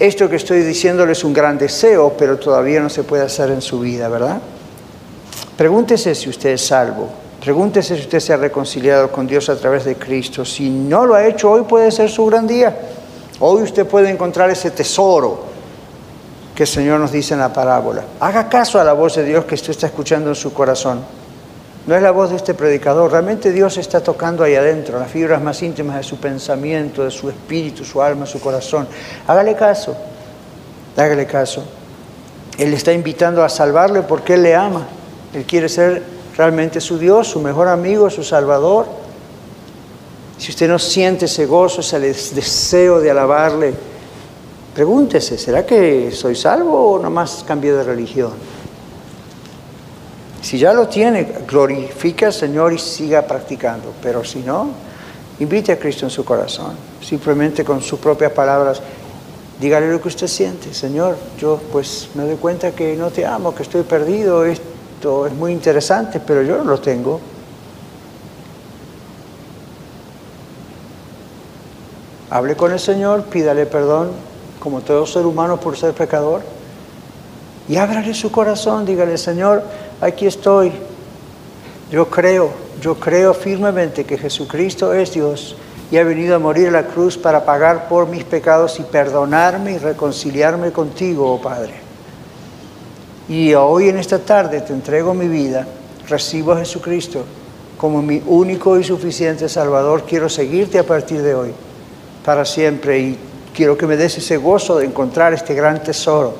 [0.00, 3.62] esto que estoy diciéndole es un gran deseo, pero todavía no se puede hacer en
[3.62, 4.40] su vida, ¿verdad?
[5.56, 7.08] Pregúntese si usted es salvo,
[7.40, 10.44] pregúntese si usted se ha reconciliado con Dios a través de Cristo.
[10.44, 12.76] Si no lo ha hecho, hoy puede ser su gran día.
[13.40, 15.44] Hoy usted puede encontrar ese tesoro
[16.54, 18.02] que el Señor nos dice en la parábola.
[18.20, 21.00] Haga caso a la voz de Dios que usted está escuchando en su corazón.
[21.86, 25.40] No es la voz de este predicador, realmente Dios está tocando ahí adentro, las fibras
[25.40, 28.88] más íntimas de su pensamiento, de su espíritu, su alma, su corazón.
[29.26, 29.96] Hágale caso,
[30.96, 31.62] hágale caso.
[32.58, 34.86] Él está invitando a salvarle porque Él le ama.
[35.34, 36.02] Él quiere ser
[36.36, 38.86] realmente su Dios, su mejor amigo, su Salvador.
[40.38, 43.74] Si usted no siente ese gozo, ese deseo de alabarle,
[44.74, 48.32] pregúntese, ¿será que soy salvo o nomás cambié de religión?
[50.46, 53.92] Si ya lo tiene, glorifica al Señor y siga practicando.
[54.00, 54.68] Pero si no,
[55.40, 56.76] invite a Cristo en su corazón.
[57.02, 58.80] Simplemente con sus propias palabras,
[59.60, 60.72] dígale lo que usted siente.
[60.72, 64.44] Señor, yo pues me doy cuenta que no te amo, que estoy perdido.
[64.96, 67.20] Esto es muy interesante, pero yo no lo tengo.
[72.30, 74.12] Hable con el Señor, pídale perdón,
[74.58, 76.40] como todo ser humano por ser pecador.
[77.68, 79.62] Y ábrale su corazón, dígale, Señor,
[80.00, 80.72] aquí estoy.
[81.90, 85.56] Yo creo, yo creo firmemente que Jesucristo es Dios
[85.90, 89.72] y ha venido a morir en la cruz para pagar por mis pecados y perdonarme
[89.72, 91.85] y reconciliarme contigo, oh Padre.
[93.28, 95.66] Y hoy en esta tarde te entrego mi vida,
[96.08, 97.24] recibo a Jesucristo
[97.76, 100.04] como mi único y suficiente Salvador.
[100.04, 101.50] Quiero seguirte a partir de hoy,
[102.24, 103.18] para siempre, y
[103.54, 106.34] quiero que me des ese gozo de encontrar este gran tesoro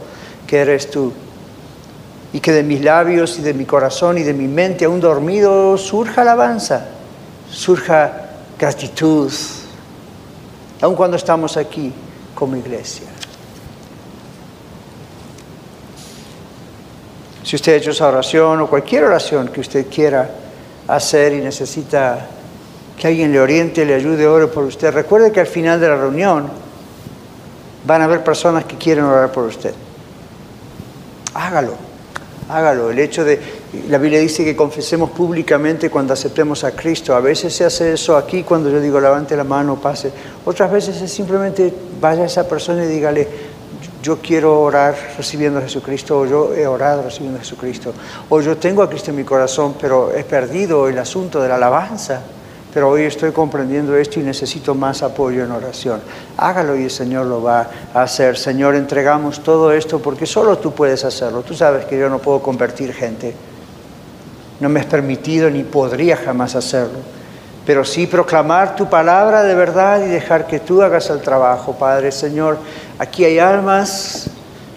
[0.47, 1.13] que eres tú.
[2.33, 5.77] Y que de mis labios y de mi corazón y de mi mente aún dormido
[5.79, 6.87] surja alabanza,
[7.51, 9.33] surja gratitud,
[10.81, 11.93] aun cuando estamos aquí
[12.35, 13.16] como iglesia.
[17.47, 20.29] Si usted ha hecho esa oración o cualquier oración que usted quiera
[20.89, 22.27] hacer y necesita
[22.99, 25.95] que alguien le oriente, le ayude, ore por usted, recuerde que al final de la
[25.95, 26.49] reunión
[27.87, 29.73] van a haber personas que quieren orar por usted.
[31.35, 31.75] Hágalo,
[32.49, 32.91] hágalo.
[32.91, 33.41] El hecho de
[33.91, 37.15] la Biblia dice que confesemos públicamente cuando aceptemos a Cristo.
[37.15, 40.11] A veces se hace eso aquí cuando yo digo levante la mano, pase.
[40.45, 43.29] Otras veces es simplemente vaya a esa persona y dígale,
[44.03, 47.93] yo quiero orar recibiendo a Jesucristo, o yo he orado recibiendo a Jesucristo,
[48.29, 51.57] o yo tengo a Cristo en mi corazón, pero he perdido el asunto de la
[51.57, 52.23] alabanza
[52.77, 55.99] pero hoy estoy comprendiendo esto y necesito más apoyo en oración.
[56.37, 58.37] Hágalo y el Señor lo va a hacer.
[58.37, 61.41] Señor, entregamos todo esto porque solo tú puedes hacerlo.
[61.41, 63.35] Tú sabes que yo no puedo convertir gente.
[64.61, 66.99] No me has permitido ni podría jamás hacerlo.
[67.67, 72.13] Pero sí proclamar tu palabra de verdad y dejar que tú hagas el trabajo, Padre
[72.13, 72.59] Señor.
[72.99, 74.31] Aquí hay almas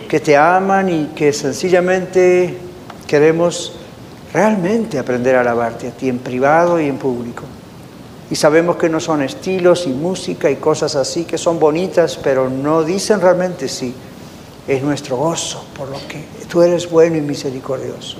[0.10, 2.58] que te aman y que sencillamente
[3.06, 3.74] queremos
[4.34, 7.44] realmente aprender a alabarte a ti en privado y en público.
[8.32, 12.50] Y sabemos que no son estilos y música y cosas así que son bonitas, pero
[12.50, 13.94] no dicen realmente sí.
[14.68, 18.18] Es nuestro gozo por lo que tú eres bueno y misericordioso.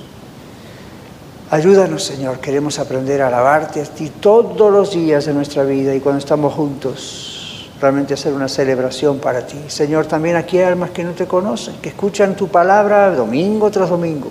[1.52, 2.40] Ayúdanos, Señor.
[2.40, 6.54] Queremos aprender a alabarte a ti todos los días de nuestra vida y cuando estamos
[6.54, 9.58] juntos, realmente hacer una celebración para ti.
[9.68, 13.90] Señor, también aquí hay almas que no te conocen, que escuchan tu palabra domingo tras
[13.90, 14.30] domingo.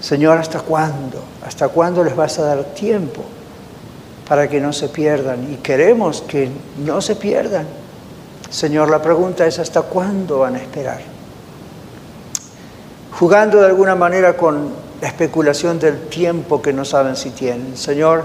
[0.00, 1.22] Señor, ¿hasta cuándo?
[1.46, 3.22] ¿Hasta cuándo les vas a dar tiempo?
[4.30, 6.48] para que no se pierdan y queremos que
[6.86, 7.66] no se pierdan.
[8.48, 11.00] Señor, la pregunta es ¿hasta cuándo van a esperar?
[13.18, 14.68] Jugando de alguna manera con
[15.00, 17.76] la especulación del tiempo que no saben si tienen.
[17.76, 18.24] Señor,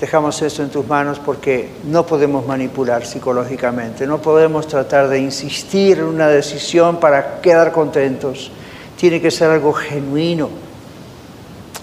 [0.00, 5.98] dejamos esto en tus manos porque no podemos manipular psicológicamente, no podemos tratar de insistir
[5.98, 8.50] en una decisión para quedar contentos.
[8.96, 10.48] Tiene que ser algo genuino,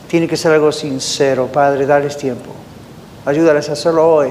[0.07, 1.47] tiene que ser algo sincero.
[1.47, 2.51] Padre, dales tiempo.
[3.25, 4.29] Ayúdales a hacerlo hoy.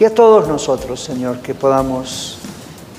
[0.00, 2.38] Y a todos nosotros, Señor, que podamos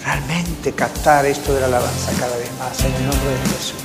[0.04, 3.85] realmente captar esto de la alabanza cada vez más en el nombre de Jesús.